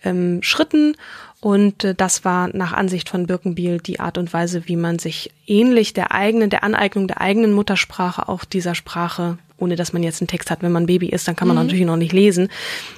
ähm, 0.03 0.41
Schritten. 0.41 0.95
Und 1.39 1.83
äh, 1.83 1.95
das 1.95 2.25
war 2.25 2.49
nach 2.55 2.73
Ansicht 2.73 3.09
von 3.09 3.27
Birkenbiel 3.27 3.79
die 3.79 3.99
Art 3.99 4.17
und 4.17 4.31
Weise, 4.33 4.67
wie 4.67 4.75
man 4.75 4.99
sich 4.99 5.31
ähnlich 5.45 5.93
der 5.93 6.11
eigenen, 6.11 6.49
der 6.49 6.63
Aneignung 6.63 7.07
der 7.07 7.21
eigenen 7.21 7.53
Muttersprache 7.53 8.29
auch 8.29 8.45
dieser 8.45 8.75
Sprache, 8.75 9.37
ohne 9.63 9.75
dass 9.75 9.93
man 9.93 10.03
jetzt 10.03 10.21
einen 10.21 10.27
Text 10.27 10.51
hat, 10.51 10.61
wenn 10.61 10.71
man 10.71 10.85
Baby 10.85 11.07
ist, 11.07 11.27
dann 11.27 11.35
kann 11.35 11.47
man 11.47 11.57
mhm. 11.57 11.63
natürlich 11.63 11.85
noch 11.85 11.97
nicht 11.97 12.13
lesen, 12.13 12.49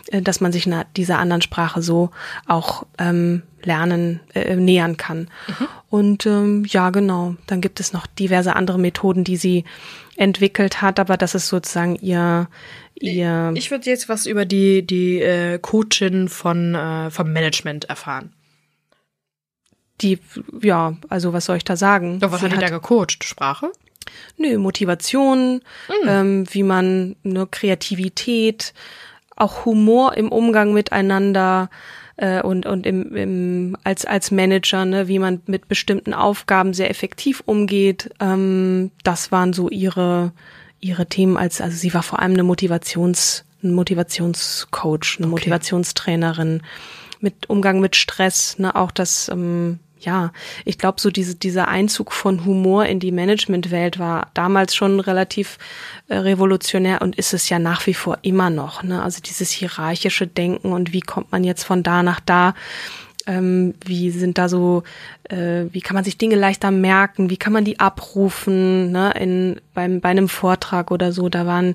äh, 0.08 0.22
dass 0.22 0.42
man 0.42 0.52
sich 0.52 0.70
dieser 0.98 1.20
anderen 1.20 1.42
Sprache 1.42 1.82
so 1.82 2.10
auch 2.48 2.86
ähm, 2.98 3.44
lernen, 3.64 4.20
äh, 4.34 4.56
nähern 4.56 4.98
kann. 4.98 5.30
Mhm. 5.48 5.68
Und 5.90 6.26
ähm, 6.26 6.66
ja, 6.68 6.90
genau. 6.90 7.36
Dann 7.48 7.62
gibt 7.62 7.80
es 7.80 7.94
noch 7.94 8.08
diverse 8.08 8.56
andere 8.56 8.80
Methoden, 8.80 9.24
die 9.24 9.38
sie 9.38 9.64
entwickelt 10.18 10.82
hat, 10.82 11.00
aber 11.00 11.18
das 11.18 11.36
ist 11.36 11.48
sozusagen 11.48 11.96
ihr 11.96 12.48
ihr. 12.96 13.52
Ich 13.56 13.72
würde 13.72 13.90
jetzt 13.90 14.10
was 14.10 14.26
über 14.26 14.46
die 14.46 14.86
die 14.86 15.22
äh, 15.22 15.60
Coachin 15.60 16.30
von 16.30 16.76
äh, 16.76 17.12
vom 17.12 17.32
Management 17.32 17.86
erfahren. 17.86 18.34
Die, 20.02 20.20
ja, 20.62 20.98
also 21.08 21.32
was 21.32 21.46
soll 21.46 21.58
ich 21.58 21.64
da 21.64 21.78
sagen? 21.78 22.20
Doch, 22.20 22.32
was 22.32 22.42
Sie 22.42 22.48
hat 22.48 22.54
die 22.54 22.60
da 22.60 22.70
gecoacht? 22.70 23.24
Sprache? 23.24 23.72
Nö, 24.38 24.58
Motivation, 24.58 25.62
mhm. 25.88 26.08
ähm, 26.08 26.46
wie 26.52 26.64
man 26.64 27.16
eine 27.24 27.48
Kreativität, 27.48 28.74
auch 29.36 29.66
Humor 29.66 30.16
im 30.16 30.32
Umgang 30.32 30.74
miteinander 30.74 31.70
äh, 32.18 32.42
und 32.42 32.66
und 32.66 32.86
im, 32.86 33.16
im 33.16 33.78
als 33.84 34.06
als 34.06 34.32
Manager, 34.32 34.86
ne, 34.86 35.08
wie 35.08 35.20
man 35.20 35.42
mit 35.46 35.68
bestimmten 35.68 36.14
Aufgaben 36.14 36.74
sehr 36.74 36.90
effektiv 36.90 37.44
umgeht. 37.46 38.10
Ähm, 38.20 38.92
das 39.04 39.32
waren 39.32 39.54
so 39.54 39.70
ihre 39.70 40.32
ihre 40.80 41.08
Themen 41.08 41.38
als, 41.38 41.62
also 41.62 41.76
sie 41.76 41.94
war 41.94 42.04
vor 42.04 42.20
allem 42.20 42.34
eine 42.34 42.44
Motivations, 42.44 43.44
ein 43.64 43.74
Motivationscoach, 43.74 45.18
eine 45.18 45.28
okay. 45.28 45.32
Motivationstrainerin 45.32 46.62
mit 47.20 47.50
Umgang 47.50 47.80
mit 47.80 47.96
Stress, 47.96 48.60
ne, 48.60 48.76
auch 48.76 48.92
das, 48.92 49.30
ähm, 49.30 49.80
ja, 50.00 50.32
ich 50.66 50.78
glaube, 50.78 51.00
so 51.00 51.10
diese, 51.10 51.36
dieser 51.36 51.68
Einzug 51.68 52.12
von 52.12 52.46
Humor 52.46 52.86
in 52.86 53.00
die 53.00 53.12
Managementwelt 53.12 53.98
war 53.98 54.30
damals 54.34 54.76
schon 54.76 55.00
relativ 55.00 55.58
äh, 56.08 56.18
revolutionär 56.18 57.02
und 57.02 57.16
ist 57.16 57.34
es 57.34 57.50
ja 57.50 57.60
nach 57.60 57.88
wie 57.88 57.94
vor 57.94 58.20
immer 58.22 58.50
noch. 58.50 58.84
Ne? 58.84 59.02
Also 59.02 59.22
dieses 59.22 59.52
hierarchische 59.52 60.28
Denken 60.28 60.74
und 60.74 60.94
wie 60.94 61.02
kommt 61.02 61.32
man 61.32 61.44
jetzt 61.44 61.64
von 61.64 61.82
da 61.82 62.04
nach 62.04 62.20
da 62.20 62.54
ähm, 63.28 63.74
wie 63.84 64.12
sind 64.12 64.38
da 64.38 64.50
so, 64.50 64.84
äh, 65.24 65.66
wie 65.72 65.82
kann 65.82 65.96
man 65.96 66.04
sich 66.04 66.18
Dinge 66.18 66.36
leichter 66.36 66.72
merken, 66.72 67.30
wie 67.30 67.38
kann 67.38 67.54
man 67.54 67.66
die 67.66 67.80
abrufen, 67.80 68.92
ne, 68.92 69.12
in, 69.20 69.62
beim, 69.74 70.00
bei 70.00 70.10
einem 70.10 70.30
Vortrag 70.30 70.92
oder 70.92 71.12
so, 71.12 71.30
da 71.30 71.46
waren 71.46 71.74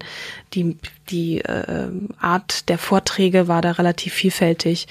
die, 0.55 0.77
die 1.09 1.39
äh, 1.41 1.89
Art 2.21 2.69
der 2.69 2.79
Vorträge 2.79 3.49
war 3.49 3.63
da 3.63 3.73
relativ 3.73 4.15
vielfältig. 4.15 4.87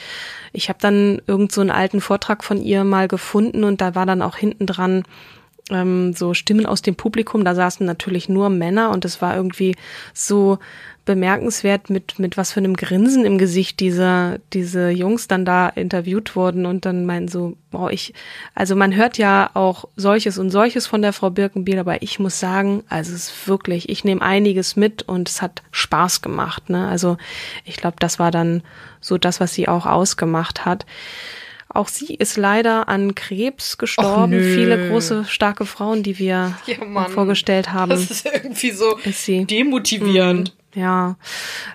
Ich 0.51 0.69
habe 0.69 0.79
dann 0.81 1.21
irgend 1.27 1.51
so 1.51 1.61
einen 1.61 1.71
alten 1.71 2.01
Vortrag 2.01 2.43
von 2.43 2.61
ihr 2.61 2.83
mal 2.83 3.07
gefunden 3.07 3.63
und 3.63 3.81
da 3.81 3.95
war 3.95 4.05
dann 4.05 4.21
auch 4.21 4.35
hinten 4.35 4.65
dran 4.65 5.03
ähm, 5.69 6.13
so 6.13 6.33
Stimmen 6.33 6.65
aus 6.65 6.81
dem 6.81 6.95
Publikum, 6.95 7.45
da 7.45 7.55
saßen 7.55 7.85
natürlich 7.85 8.27
nur 8.27 8.49
Männer 8.49 8.89
und 8.91 9.05
es 9.05 9.21
war 9.21 9.35
irgendwie 9.35 9.75
so 10.13 10.59
bemerkenswert, 11.09 11.89
mit, 11.89 12.19
mit 12.19 12.37
was 12.37 12.51
für 12.51 12.59
einem 12.59 12.75
Grinsen 12.75 13.25
im 13.25 13.39
Gesicht 13.39 13.79
diese, 13.79 14.41
diese 14.53 14.91
Jungs 14.91 15.27
dann 15.27 15.43
da 15.43 15.67
interviewt 15.67 16.35
wurden 16.35 16.67
und 16.67 16.85
dann 16.85 17.07
meinen 17.07 17.27
so, 17.27 17.57
boah, 17.71 17.89
ich, 17.89 18.13
also 18.53 18.75
man 18.75 18.95
hört 18.95 19.17
ja 19.17 19.49
auch 19.55 19.85
solches 19.95 20.37
und 20.37 20.51
solches 20.51 20.85
von 20.85 21.01
der 21.01 21.11
Frau 21.11 21.31
Birkenbiel, 21.31 21.79
aber 21.79 22.03
ich 22.03 22.19
muss 22.19 22.39
sagen, 22.39 22.83
also 22.89 23.11
es 23.15 23.29
ist 23.29 23.47
wirklich, 23.47 23.89
ich 23.89 24.03
nehme 24.03 24.21
einiges 24.21 24.75
mit 24.75 25.01
und 25.01 25.27
es 25.27 25.41
hat 25.41 25.63
Spaß 25.71 26.21
gemacht, 26.21 26.69
ne? 26.69 26.87
Also 26.87 27.17
ich 27.65 27.77
glaube, 27.77 27.95
das 27.99 28.19
war 28.19 28.29
dann 28.29 28.61
so 29.01 29.17
das, 29.17 29.39
was 29.39 29.51
sie 29.55 29.67
auch 29.67 29.87
ausgemacht 29.87 30.63
hat. 30.63 30.85
Auch 31.69 31.87
sie 31.87 32.13
ist 32.13 32.37
leider 32.37 32.87
an 32.87 33.15
Krebs 33.15 33.79
gestorben. 33.79 34.33
Viele 34.33 34.89
große, 34.89 35.25
starke 35.25 35.65
Frauen, 35.65 36.03
die 36.03 36.19
wir 36.19 36.55
ja, 36.67 37.09
vorgestellt 37.09 37.73
haben. 37.73 37.89
Das 37.89 38.11
ist 38.11 38.27
irgendwie 38.27 38.71
so 38.71 38.97
ist 38.97 39.27
demotivierend. 39.27 40.53
Ja, 40.75 41.15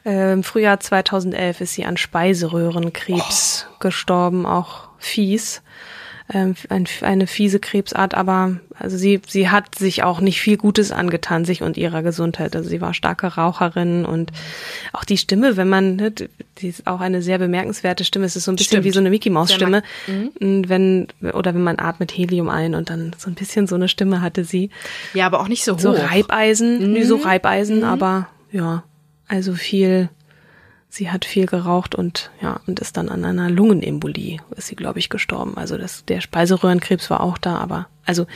äh, 0.04 0.33
im 0.33 0.44
Frühjahr 0.44 0.78
2011 0.80 1.61
ist 1.61 1.74
sie 1.74 1.85
an 1.85 1.96
Speiseröhrenkrebs 1.96 3.66
oh. 3.68 3.76
gestorben, 3.80 4.46
auch 4.46 4.88
fies. 4.98 5.62
Ähm, 6.33 6.54
ein, 6.70 6.87
eine 7.02 7.26
fiese 7.26 7.61
Krebsart, 7.61 8.14
aber 8.14 8.57
also 8.78 8.96
sie, 8.96 9.20
sie 9.28 9.50
hat 9.50 9.74
sich 9.74 10.04
auch 10.04 10.22
nicht 10.22 10.40
viel 10.40 10.57
Gutes 10.57 10.90
angetan, 10.90 11.44
sich 11.44 11.62
und 11.62 11.76
ihrer 11.76 12.02
Gesundheit. 12.02 12.57
Also 12.57 12.70
sie 12.70 12.80
war 12.80 12.94
starke 12.94 13.26
Raucherin 13.26 14.07
und 14.07 14.33
auch 14.94 15.04
die 15.04 15.18
Stimme, 15.18 15.59
wenn 15.59 15.68
man, 15.68 15.96
ne, 15.96 16.12
die 16.12 16.68
ist 16.68 16.87
auch 16.87 17.00
eine 17.00 17.20
sehr 17.20 17.37
bemerkenswerte 17.37 18.04
Stimme, 18.04 18.24
es 18.24 18.37
ist 18.37 18.44
so 18.44 18.52
ein 18.52 18.57
bisschen 18.57 18.76
Stimmt. 18.76 18.85
wie 18.85 18.90
so 18.92 19.00
eine 19.00 19.11
Mickey 19.11 19.28
Maus 19.28 19.52
Stimme. 19.52 19.83
Mhm. 20.07 20.62
Wenn, 20.66 21.09
oder 21.35 21.52
wenn 21.52 21.62
man 21.62 21.78
atmet 21.78 22.11
Helium 22.16 22.48
ein 22.48 22.74
und 22.74 22.88
dann 22.88 23.14
so 23.18 23.28
ein 23.28 23.35
bisschen 23.35 23.66
so 23.66 23.74
eine 23.74 23.88
Stimme 23.88 24.22
hatte 24.22 24.44
sie. 24.44 24.70
Ja, 25.12 25.26
aber 25.26 25.40
auch 25.40 25.48
nicht 25.48 25.64
so 25.64 25.74
hoch. 25.74 25.80
So 25.80 25.90
Reibeisen, 25.90 26.94
mhm. 26.94 27.04
so 27.04 27.16
Reibeisen, 27.16 27.78
mhm. 27.78 27.85
aber 27.85 28.28
ja, 28.55 28.85
also 29.27 29.55
viel, 29.55 30.09
sie 30.88 31.11
hat 31.11 31.25
viel 31.25 31.47
geraucht 31.47 31.95
und 31.95 32.31
ja, 32.40 32.61
und 32.67 32.79
ist 32.79 32.97
dann 32.97 33.09
an 33.09 33.25
einer 33.25 33.51
Lungenembolie, 33.51 34.38
ist 34.57 34.69
sie, 34.69 34.77
glaube 34.77 35.01
ich, 35.01 35.11
gestorben. 35.11 35.57
Also 35.57 35.77
das, 35.77 36.05
der 36.05 36.21
Speiseröhrenkrebs 36.21 37.11
war 37.11 37.21
auch 37.21 37.37
da, 37.37 37.57
aber 37.59 37.88
also 38.07 38.27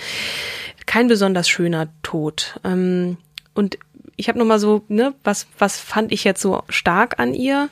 kein 0.86 1.06
besonders 1.06 1.48
schöner 1.48 1.88
Tod. 2.02 2.58
Ähm, 2.64 3.16
und 3.54 3.78
ich 4.16 4.28
habe 4.28 4.38
noch 4.38 4.44
mal 4.44 4.58
so, 4.58 4.84
ne, 4.88 5.14
was, 5.22 5.46
was 5.58 5.78
fand 5.78 6.10
ich 6.10 6.24
jetzt 6.24 6.42
so 6.42 6.64
stark 6.68 7.20
an 7.20 7.32
ihr? 7.32 7.68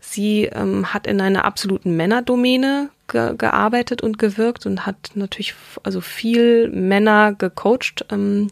Sie 0.00 0.44
ähm, 0.44 0.92
hat 0.92 1.06
in 1.06 1.20
einer 1.20 1.44
absoluten 1.44 1.96
Männerdomäne 1.96 2.90
ge 3.08 3.34
gearbeitet 3.36 4.02
und 4.02 4.18
gewirkt 4.18 4.66
und 4.66 4.84
hat 4.84 5.12
natürlich 5.14 5.54
also 5.82 6.02
viel 6.02 6.68
Männer 6.68 7.32
gecoacht 7.32 8.04
ähm, 8.10 8.48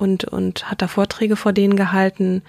und, 0.00 0.24
und 0.24 0.70
hat 0.70 0.80
da 0.82 0.88
Vorträge 0.88 1.36
vor 1.36 1.52
denen 1.52 1.76
gehalten. 1.76 2.42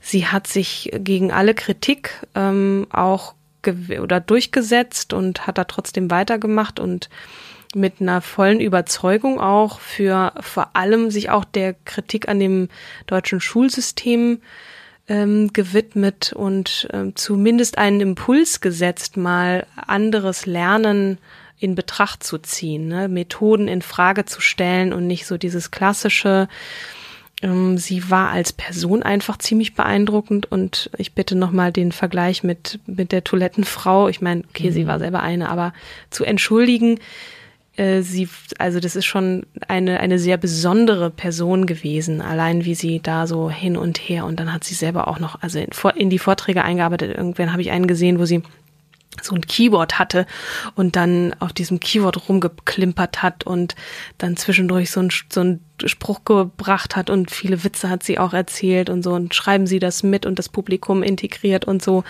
Sie 0.00 0.26
hat 0.26 0.46
sich 0.48 0.90
gegen 0.98 1.30
alle 1.30 1.54
Kritik 1.54 2.26
ähm, 2.34 2.86
auch 2.90 3.34
oder 4.00 4.20
durchgesetzt 4.20 5.12
und 5.12 5.46
hat 5.46 5.58
da 5.58 5.64
trotzdem 5.64 6.10
weitergemacht 6.10 6.80
und 6.80 7.08
mit 7.74 8.00
einer 8.00 8.20
vollen 8.20 8.60
Überzeugung 8.60 9.40
auch 9.40 9.78
für 9.80 10.32
vor 10.40 10.74
allem 10.74 11.10
sich 11.10 11.30
auch 11.30 11.44
der 11.44 11.74
Kritik 11.84 12.28
an 12.28 12.40
dem 12.40 12.68
deutschen 13.06 13.40
Schulsystem 13.40 14.40
ähm, 15.06 15.52
gewidmet 15.52 16.32
und 16.34 16.88
ähm, 16.92 17.14
zumindest 17.14 17.78
einen 17.78 18.00
Impuls 18.00 18.60
gesetzt, 18.60 19.16
mal 19.16 19.66
anderes 19.76 20.46
Lernen 20.46 21.18
in 21.60 21.74
Betracht 21.74 22.22
zu 22.22 22.38
ziehen, 22.38 22.88
ne? 22.88 23.08
Methoden 23.08 23.68
in 23.68 23.82
Frage 23.82 24.24
zu 24.24 24.40
stellen 24.40 24.92
und 24.92 25.06
nicht 25.06 25.26
so 25.26 25.38
dieses 25.38 25.70
klassische. 25.70 26.48
Ähm, 27.42 27.78
sie 27.78 28.10
war 28.10 28.30
als 28.30 28.52
Person 28.52 29.02
einfach 29.02 29.38
ziemlich 29.38 29.74
beeindruckend 29.74 30.50
und 30.50 30.90
ich 30.98 31.14
bitte 31.14 31.36
nochmal 31.36 31.72
den 31.72 31.92
Vergleich 31.92 32.42
mit, 32.42 32.80
mit 32.86 33.12
der 33.12 33.24
Toilettenfrau. 33.24 34.08
Ich 34.08 34.20
meine, 34.20 34.42
okay, 34.48 34.70
mhm. 34.70 34.74
sie 34.74 34.86
war 34.86 34.98
selber 34.98 35.22
eine, 35.22 35.48
aber 35.48 35.72
zu 36.10 36.24
entschuldigen, 36.24 36.98
äh, 37.78 38.02
sie, 38.02 38.28
also 38.58 38.80
das 38.80 38.96
ist 38.96 39.06
schon 39.06 39.46
eine, 39.68 40.00
eine 40.00 40.18
sehr 40.18 40.36
besondere 40.36 41.10
Person 41.10 41.66
gewesen, 41.66 42.20
allein 42.20 42.64
wie 42.64 42.74
sie 42.74 43.00
da 43.00 43.26
so 43.26 43.50
hin 43.50 43.76
und 43.76 43.98
her 43.98 44.24
und 44.24 44.40
dann 44.40 44.52
hat 44.52 44.64
sie 44.64 44.74
selber 44.74 45.08
auch 45.08 45.20
noch, 45.20 45.40
also 45.42 45.58
in, 45.58 45.70
in 45.94 46.10
die 46.10 46.18
Vorträge 46.18 46.64
eingearbeitet. 46.64 47.16
Irgendwann 47.16 47.52
habe 47.52 47.62
ich 47.62 47.70
einen 47.70 47.86
gesehen, 47.86 48.18
wo 48.18 48.24
sie 48.24 48.42
so 49.22 49.34
ein 49.34 49.42
Keyboard 49.42 49.98
hatte 49.98 50.26
und 50.74 50.96
dann 50.96 51.34
auf 51.38 51.52
diesem 51.52 51.80
Keyboard 51.80 52.28
rumgeklimpert 52.28 53.22
hat 53.22 53.44
und 53.44 53.74
dann 54.18 54.36
zwischendurch 54.36 54.90
so 54.90 55.00
ein, 55.00 55.10
so 55.30 55.40
ein 55.40 55.60
Spruch 55.84 56.24
gebracht 56.24 56.96
hat 56.96 57.10
und 57.10 57.30
viele 57.30 57.62
Witze 57.62 57.88
hat 57.88 58.02
sie 58.02 58.18
auch 58.18 58.32
erzählt 58.32 58.90
und 58.90 59.02
so 59.02 59.12
und 59.12 59.34
schreiben 59.34 59.66
sie 59.66 59.78
das 59.78 60.02
mit 60.02 60.26
und 60.26 60.38
das 60.38 60.48
Publikum 60.48 61.02
integriert 61.02 61.66
und 61.66 61.82
so. 61.82 62.04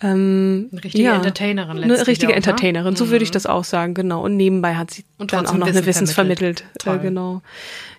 Ähm, 0.00 0.68
eine 0.72 0.84
richtige 0.84 1.04
ja, 1.04 1.16
Entertainerin 1.16 1.76
letztlich. 1.78 1.98
Eine 1.98 2.06
richtige 2.06 2.32
auch, 2.32 2.34
ne? 2.34 2.36
Entertainerin, 2.36 2.96
so 2.96 3.06
mhm. 3.06 3.10
würde 3.10 3.24
ich 3.24 3.30
mhm. 3.30 3.34
das 3.34 3.46
auch 3.46 3.64
sagen, 3.64 3.94
genau. 3.94 4.22
Und 4.22 4.36
nebenbei 4.36 4.76
hat 4.76 4.90
sie 4.90 5.04
dann 5.18 5.46
auch 5.46 5.54
noch 5.54 5.66
Wissen 5.66 5.78
eine 5.78 5.86
Wissens 5.86 6.12
vermittelt. 6.12 6.64
vermittelt. 6.80 7.04
Äh, 7.04 7.08
genau. 7.08 7.42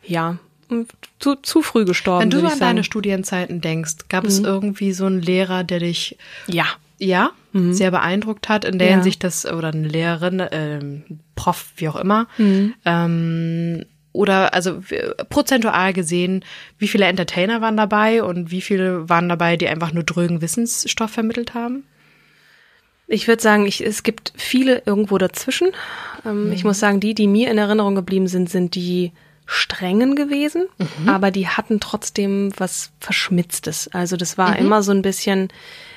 Ja. 0.06 0.38
Zu, 1.20 1.36
zu 1.36 1.62
früh 1.62 1.86
gestorben. 1.86 2.24
Wenn 2.24 2.42
du 2.42 2.48
an 2.48 2.60
deine 2.60 2.84
Studienzeiten 2.84 3.62
denkst, 3.62 4.08
gab 4.10 4.24
mhm. 4.24 4.30
es 4.30 4.40
irgendwie 4.40 4.94
so 4.94 5.06
einen 5.06 5.22
Lehrer, 5.22 5.64
der 5.64 5.80
dich 5.80 6.18
ja 6.48 6.66
ja 7.04 7.32
mhm. 7.52 7.74
sehr 7.74 7.92
beeindruckt 7.92 8.50
hat 8.50 8.66
in 8.66 8.80
der 8.80 8.90
ja. 8.90 8.94
Hinsicht, 8.96 9.24
dass 9.24 9.46
oder 9.46 9.70
eine 9.70 9.88
Lehrerin, 9.88 10.44
ähm, 10.52 11.04
Prof, 11.36 11.72
wie 11.78 11.88
auch 11.90 11.96
immer, 11.96 12.28
mhm. 12.38 12.74
ähm, 12.86 13.86
oder 14.12 14.54
also 14.54 14.84
prozentual 15.30 15.92
gesehen, 15.92 16.46
wie 16.78 16.88
viele 16.88 17.06
Entertainer 17.06 17.62
waren 17.62 17.78
dabei 17.78 18.22
und 18.22 18.52
wie 18.52 18.62
viele 18.62 19.10
waren 19.10 19.28
dabei, 19.28 19.58
die 19.58 19.68
einfach 19.68 19.92
nur 19.92 20.04
drögen 20.04 20.42
Wissensstoff 20.42 21.12
vermittelt 21.12 21.56
haben? 21.56 21.84
Ich 23.08 23.28
würde 23.28 23.42
sagen, 23.42 23.66
ich, 23.66 23.86
es 23.86 24.04
gibt 24.04 24.34
viele 24.36 24.84
irgendwo 24.86 25.18
dazwischen. 25.18 25.72
Ähm, 26.26 26.52
Ich 26.52 26.64
muss 26.64 26.80
sagen, 26.80 27.00
die, 27.00 27.16
die 27.16 27.28
mir 27.28 27.50
in 27.50 27.58
Erinnerung 27.58 27.96
geblieben 27.96 28.28
sind, 28.28 28.50
sind 28.50 28.76
die 28.76 29.12
strengen 29.46 30.16
gewesen, 30.16 30.66
aber 31.06 31.32
die 31.32 31.48
hatten 31.48 31.80
trotzdem 31.80 32.52
was 32.58 32.92
Verschmitztes. 33.00 33.90
Also 33.94 34.18
das 34.18 34.38
war 34.38 34.58
immer 34.58 34.84
so 34.84 34.92
ein 34.92 35.02
bisschen, 35.02 35.50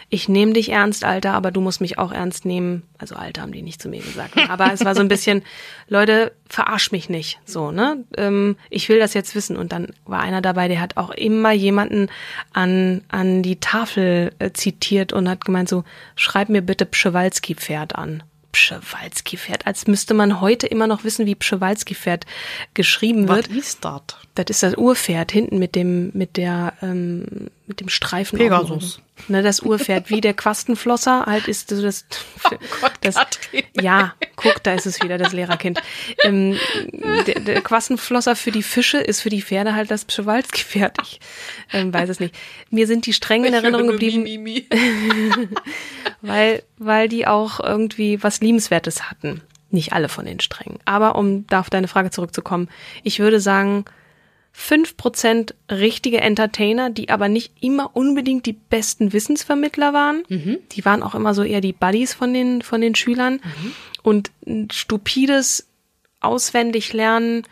ich 0.08 0.28
nehme 0.28 0.52
dich 0.52 0.70
ernst, 0.70 1.04
Alter, 1.04 1.32
aber 1.32 1.50
du 1.50 1.60
musst 1.60 1.80
mich 1.80 1.98
auch 1.98 2.12
ernst 2.12 2.44
nehmen. 2.44 2.82
Also 2.96 3.16
Alter 3.16 3.42
haben 3.42 3.50
die 3.50 3.62
nicht 3.62 3.82
zu 3.82 3.88
mir 3.88 4.00
gesagt. 4.00 4.36
ne? 4.36 4.48
Aber 4.50 4.72
es 4.72 4.84
war 4.84 4.94
so 4.94 5.00
ein 5.00 5.08
bisschen, 5.08 5.42
Leute, 5.88 6.32
verarsch 6.48 6.92
mich 6.92 7.08
nicht. 7.08 7.40
So, 7.44 7.72
ne? 7.72 8.04
Ähm, 8.16 8.56
ich 8.70 8.88
will 8.88 9.00
das 9.00 9.14
jetzt 9.14 9.34
wissen. 9.34 9.56
Und 9.56 9.72
dann 9.72 9.88
war 10.04 10.20
einer 10.20 10.42
dabei, 10.42 10.68
der 10.68 10.80
hat 10.80 10.96
auch 10.96 11.10
immer 11.10 11.50
jemanden 11.50 12.08
an, 12.52 13.02
an 13.08 13.42
die 13.42 13.58
Tafel 13.58 14.32
äh, 14.38 14.52
zitiert 14.52 15.12
und 15.12 15.28
hat 15.28 15.44
gemeint 15.44 15.68
so, 15.68 15.82
schreib 16.14 16.50
mir 16.50 16.62
bitte 16.62 16.86
Pschewalski-Pferd 16.86 17.96
an. 17.96 18.22
Pschewalski-Pferd, 18.56 19.66
als 19.66 19.86
müsste 19.86 20.14
man 20.14 20.40
heute 20.40 20.66
immer 20.66 20.86
noch 20.86 21.04
wissen, 21.04 21.26
wie 21.26 21.34
Pschewalski-Pferd 21.34 22.24
geschrieben 22.72 23.28
wird. 23.28 23.50
Was 23.50 23.56
ist 23.56 23.84
das? 23.84 24.02
Das 24.34 24.46
ist 24.48 24.62
das 24.62 24.76
Urpferd 24.78 25.30
hinten 25.30 25.58
mit 25.58 25.74
dem 25.74 26.10
mit 26.14 26.38
der 26.38 26.72
ähm, 26.80 27.50
mit 27.66 27.80
dem 27.80 27.88
Streifen. 27.88 28.38
Pegasus. 28.38 29.00
Ne, 29.28 29.42
das 29.42 29.60
Urpferd 29.60 30.10
wie 30.10 30.20
der 30.20 30.34
Quastenflosser 30.34 31.24
halt 31.26 31.48
ist 31.48 31.70
so 31.70 31.82
das. 31.82 32.06
das 33.00 33.14
Katrin. 33.14 33.64
ja, 33.80 34.14
guck, 34.36 34.62
da 34.62 34.74
ist 34.74 34.86
es 34.86 35.02
wieder 35.02 35.18
das 35.18 35.32
Lehrerkind. 35.32 35.82
Ähm, 36.22 36.58
der, 37.26 37.40
der 37.40 37.60
Quastenflosser 37.62 38.36
für 38.36 38.50
die 38.50 38.62
Fische 38.62 38.98
ist 38.98 39.22
für 39.22 39.30
die 39.30 39.42
Pferde 39.42 39.74
halt 39.74 39.90
das 39.90 40.04
Pschewalski-Pferd. 40.04 40.98
Ich 41.02 41.20
ähm, 41.72 41.92
weiß 41.92 42.10
es 42.10 42.20
nicht. 42.20 42.34
Mir 42.70 42.86
sind 42.86 43.06
die 43.06 43.12
streng 43.12 43.44
in 43.44 43.54
Erinnerung 43.54 43.88
geblieben, 43.88 44.26
weil 46.20 46.62
weil 46.78 47.08
die 47.08 47.26
auch 47.26 47.58
irgendwie 47.58 48.22
was 48.22 48.40
liebenswertes 48.40 49.10
hatten. 49.10 49.40
Nicht 49.70 49.92
alle 49.92 50.08
von 50.08 50.26
den 50.26 50.40
strengen. 50.40 50.78
Aber 50.84 51.16
um 51.16 51.46
da 51.48 51.60
auf 51.60 51.70
deine 51.70 51.88
Frage 51.88 52.10
zurückzukommen, 52.10 52.68
ich 53.02 53.18
würde 53.18 53.40
sagen, 53.40 53.84
5% 54.58 55.54
richtige 55.70 56.20
Entertainer, 56.20 56.88
die 56.90 57.10
aber 57.10 57.28
nicht 57.28 57.52
immer 57.60 57.94
unbedingt 57.94 58.46
die 58.46 58.54
besten 58.54 59.12
Wissensvermittler 59.12 59.92
waren. 59.92 60.22
Die 60.72 60.84
waren 60.84 61.02
auch 61.02 61.14
immer 61.14 61.34
so 61.34 61.42
eher 61.42 61.60
die 61.60 61.74
Buddies 61.74 62.14
von 62.14 62.32
den, 62.32 62.62
von 62.62 62.80
den 62.80 62.94
Schülern. 62.94 63.40
Und 64.02 64.30
ein 64.46 64.68
stupides 64.70 65.66
Auswendiglernen 66.20 67.42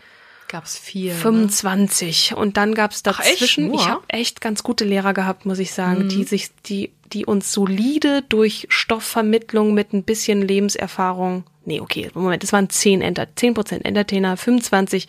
Gab's 0.48 0.78
vier. 0.78 1.14
ne? 1.14 1.18
25. 1.18 2.34
Und 2.36 2.56
dann 2.56 2.74
gab's 2.74 3.02
Ach, 3.06 3.16
dazwischen, 3.18 3.68
Nur? 3.68 3.80
ich 3.80 3.88
habe 3.88 4.04
echt 4.08 4.40
ganz 4.40 4.62
gute 4.62 4.84
Lehrer 4.84 5.12
gehabt, 5.12 5.46
muss 5.46 5.58
ich 5.58 5.72
sagen, 5.72 6.08
die 6.08 6.24
sich, 6.24 6.50
die, 6.66 6.92
die 7.12 7.26
uns 7.26 7.52
solide 7.52 8.22
durch 8.28 8.66
Stoffvermittlung 8.70 9.74
mit 9.74 9.92
ein 9.92 10.04
bisschen 10.04 10.46
Lebenserfahrung, 10.46 11.44
nee, 11.64 11.80
okay, 11.80 12.10
Moment, 12.14 12.42
das 12.42 12.52
waren 12.52 12.70
10 12.70 13.00
Enter, 13.02 13.26
10% 13.36 13.84
Entertainer, 13.84 14.36
25, 14.36 15.08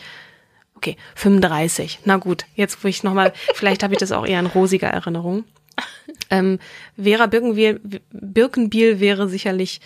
okay, 0.86 0.98
35. 1.16 2.00
Na 2.06 2.18
gut, 2.18 2.46
jetzt 2.56 2.84
wo 2.84 2.88
ich 2.88 3.04
nochmal, 3.04 3.34
vielleicht 3.54 3.84
habe 3.84 3.94
ich 3.94 4.00
das 4.00 4.12
auch 4.12 4.26
eher 4.26 4.40
in 4.40 4.46
rosiger 4.46 4.88
Erinnerung. 4.88 5.46
Ähm, 6.30 6.60
Vera 6.96 7.28
Birkenbiel, 7.28 7.80
Birkenbiel 8.12 9.00
wäre 9.00 9.28
sicherlich 9.28 9.80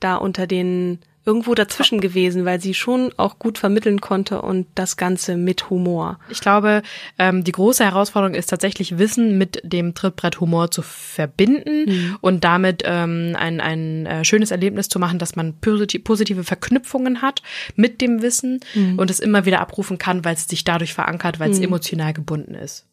da 0.00 0.16
unter 0.16 0.46
den 0.46 0.98
irgendwo 1.26 1.54
dazwischen 1.54 2.00
gewesen, 2.00 2.44
weil 2.44 2.60
sie 2.60 2.72
schon 2.72 3.12
auch 3.16 3.38
gut 3.38 3.58
vermitteln 3.58 4.00
konnte 4.00 4.40
und 4.40 4.66
das 4.74 4.96
Ganze 4.96 5.36
mit 5.36 5.68
Humor. 5.68 6.18
Ich 6.30 6.40
glaube, 6.40 6.82
ähm, 7.18 7.44
die 7.44 7.52
große 7.52 7.84
Herausforderung 7.84 8.34
ist 8.34 8.46
tatsächlich 8.46 8.98
Wissen 8.98 9.36
mit 9.36 9.60
dem 9.64 9.94
Trittbrett-Humor 9.94 10.70
zu 10.70 10.82
verbinden 10.82 12.16
und 12.20 12.44
damit 12.44 12.82
ähm, 12.86 13.36
ein, 13.38 13.60
ein 13.60 14.06
äh, 14.06 14.24
schönes 14.24 14.52
Erlebnis 14.52 14.88
zu 14.88 14.98
machen, 14.98 15.18
dass 15.18 15.36
man 15.36 15.54
posit 15.60 16.04
positive 16.04 16.44
Verknüpfungen 16.44 17.22
hat 17.22 17.42
mit 17.74 18.00
dem 18.00 18.22
Wissen 18.22 18.60
und 18.96 19.10
es 19.10 19.20
immer 19.20 19.44
wieder 19.44 19.60
abrufen 19.60 19.98
kann, 19.98 20.24
weil 20.24 20.34
es 20.34 20.46
sich 20.46 20.64
dadurch 20.64 20.94
verankert, 20.94 21.40
weil 21.40 21.50
es 21.50 21.58
emotional 21.58 22.12
gebunden 22.12 22.54
ist. 22.54 22.86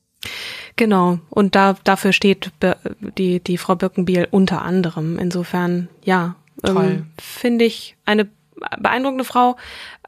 Genau. 0.75 1.19
Und 1.29 1.55
da, 1.55 1.75
dafür 1.83 2.13
steht 2.13 2.51
die, 3.17 3.39
die 3.39 3.57
Frau 3.57 3.75
Birkenbiel 3.75 4.27
unter 4.31 4.63
anderem. 4.63 5.19
Insofern, 5.19 5.89
ja, 6.03 6.35
Toll. 6.63 6.85
ähm, 6.85 7.11
finde 7.19 7.65
ich 7.65 7.95
eine 8.05 8.27
beeindruckende 8.79 9.23
Frau. 9.23 9.57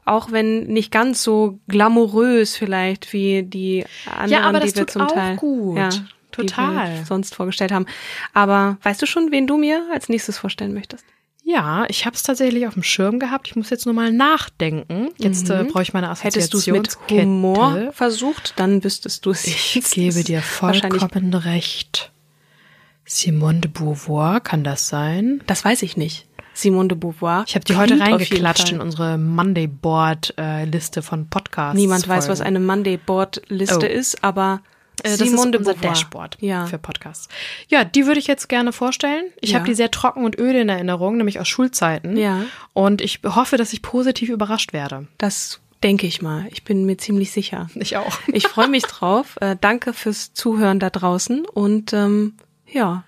Auch 0.04 0.30
wenn 0.30 0.64
nicht 0.64 0.92
ganz 0.92 1.24
so 1.24 1.58
glamourös 1.66 2.56
vielleicht 2.56 3.12
wie 3.12 3.42
die 3.42 3.84
anderen, 4.06 4.44
aber 4.44 4.60
das 4.60 4.72
die 4.72 4.78
wir 4.78 4.86
tut 4.86 4.92
zum 4.92 5.02
auch 5.02 5.12
Teil 5.12 5.36
gut. 5.36 5.76
Ja, 5.76 5.88
Total. 6.30 7.04
Sonst 7.04 7.34
vorgestellt 7.34 7.72
haben. 7.72 7.86
Aber 8.34 8.76
weißt 8.82 9.00
du 9.00 9.06
schon, 9.06 9.32
wen 9.32 9.46
du 9.46 9.56
mir 9.56 9.82
als 9.92 10.08
nächstes 10.08 10.38
vorstellen 10.38 10.74
möchtest? 10.74 11.04
Ja, 11.42 11.84
ich 11.88 12.06
habe 12.06 12.16
es 12.16 12.24
tatsächlich 12.24 12.66
auf 12.66 12.74
dem 12.74 12.82
Schirm 12.82 13.20
gehabt. 13.20 13.46
Ich 13.46 13.56
muss 13.56 13.70
jetzt 13.70 13.86
nur 13.86 13.94
mal 13.94 14.12
nachdenken. 14.12 15.10
Jetzt 15.16 15.48
äh, 15.48 15.64
brauche 15.64 15.82
ich 15.82 15.92
meine 15.92 16.12
Hättest 16.20 16.52
du 16.52 16.58
es 16.58 16.66
mit. 16.66 16.98
Humor 17.08 17.92
versucht, 17.92 18.54
dann 18.56 18.82
wüsstest 18.82 19.24
du 19.24 19.30
es. 19.30 19.46
Ich 19.46 19.80
gebe 19.92 20.24
dir 20.24 20.42
vollkommen 20.42 21.32
recht. 21.34 22.10
Simone 23.04 23.60
de 23.60 23.70
Beauvoir, 23.70 24.40
kann 24.40 24.64
das 24.64 24.88
sein? 24.88 25.40
Das 25.46 25.64
weiß 25.64 25.82
ich 25.82 25.96
nicht. 25.96 26.25
Simone 26.56 26.88
de 26.88 26.96
Beauvoir. 26.98 27.44
Ich 27.46 27.54
habe 27.54 27.64
die 27.64 27.76
heute 27.76 27.98
reingeklatscht 28.00 28.72
in 28.72 28.80
unsere 28.80 29.18
Monday 29.18 29.66
Board 29.66 30.34
äh, 30.38 30.64
Liste 30.64 31.02
von 31.02 31.28
Podcasts. 31.28 31.78
Niemand 31.78 32.08
weiß, 32.08 32.28
was 32.28 32.40
eine 32.40 32.60
Monday 32.60 32.96
Board 32.96 33.42
Liste 33.48 33.86
Oh. 33.86 33.92
ist, 33.94 34.24
aber 34.24 34.60
Äh, 35.02 35.10
das 35.10 35.18
Simone 35.18 35.34
ist 35.36 35.52
de 35.52 35.58
unser 35.58 35.72
Beauvoir. 35.74 35.90
Dashboard 35.92 36.36
Ja. 36.40 36.64
für 36.66 36.78
Podcasts. 36.78 37.28
Ja, 37.68 37.84
die 37.84 38.06
würde 38.06 38.18
ich 38.18 38.26
jetzt 38.26 38.48
gerne 38.48 38.72
vorstellen. 38.72 39.24
Ich 39.42 39.50
Ja. 39.50 39.56
habe 39.58 39.66
die 39.68 39.74
sehr 39.74 39.90
trocken 39.90 40.24
und 40.24 40.38
öde 40.38 40.60
in 40.60 40.70
Erinnerung, 40.70 41.18
nämlich 41.18 41.38
aus 41.38 41.48
Schulzeiten. 41.48 42.16
Ja. 42.16 42.44
Und 42.72 43.02
ich 43.02 43.20
hoffe, 43.24 43.58
dass 43.58 43.74
ich 43.74 43.82
positiv 43.82 44.30
überrascht 44.30 44.72
werde. 44.72 45.06
Das 45.18 45.60
denke 45.82 46.06
ich 46.06 46.22
mal. 46.22 46.46
Ich 46.50 46.64
bin 46.64 46.86
mir 46.86 46.96
ziemlich 46.96 47.30
sicher. 47.30 47.68
Ich 47.74 47.98
auch. 47.98 48.18
Ich 48.32 48.48
freue 48.48 48.68
mich 48.68 48.84
drauf. 48.84 49.36
Äh, 49.42 49.56
danke 49.60 49.92
fürs 49.92 50.32
Zuhören 50.32 50.80
da 50.80 50.88
draußen 50.88 51.44
und 51.44 51.92
ähm, 51.92 52.32
ja, 52.66 53.04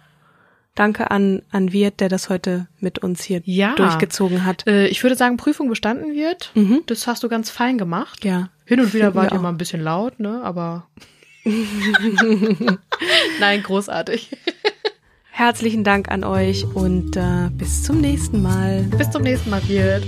danke 0.79 1.11
an 1.11 1.43
an 1.51 1.73
Wirt, 1.73 2.01
der 2.01 2.09
das 2.09 2.29
heute 2.29 2.67
mit 2.81 2.99
uns 3.01 3.23
hier 3.23 3.41
Ja. 3.45 3.75
durchgezogen 3.75 4.45
hat. 4.45 4.67
Äh, 4.67 4.87
ich 4.89 5.03
würde 5.03 5.17
sagen, 5.17 5.37
Prüfung 5.37 5.69
bestanden 5.69 6.15
wird. 6.15 6.51
Mhm. 6.55 6.83
Das 6.87 7.07
hast 7.07 7.23
du 7.23 7.29
ganz 7.29 7.51
fein 7.51 7.79
gemacht. 7.79 8.25
Ja. 8.25 8.51
Hin 8.65 8.81
und 8.81 8.95
wieder 8.95 9.15
war 9.15 9.33
auch. 9.33 9.37
immer 9.37 9.49
ein 9.49 9.59
bisschen 9.59 9.81
laut, 9.83 10.21
ne? 10.21 10.41
Aber. 10.43 10.87
Nein, 13.41 13.63
großartig. 13.63 14.31
Herzlichen 15.31 15.85
Dank 15.85 16.11
an 16.11 16.25
euch 16.25 16.65
und 16.75 17.17
äh, 17.17 17.49
bis 17.53 17.85
zum 17.85 18.01
nächsten 18.01 18.43
Mal. 18.43 18.83
Bis 18.99 19.09
zum 19.11 19.23
nächsten 19.23 19.51
Mal, 19.51 19.63
Wirt. 19.69 20.05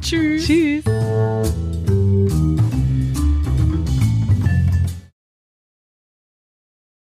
Tschüss. 0.00 0.44
Tschüss. 0.46 0.84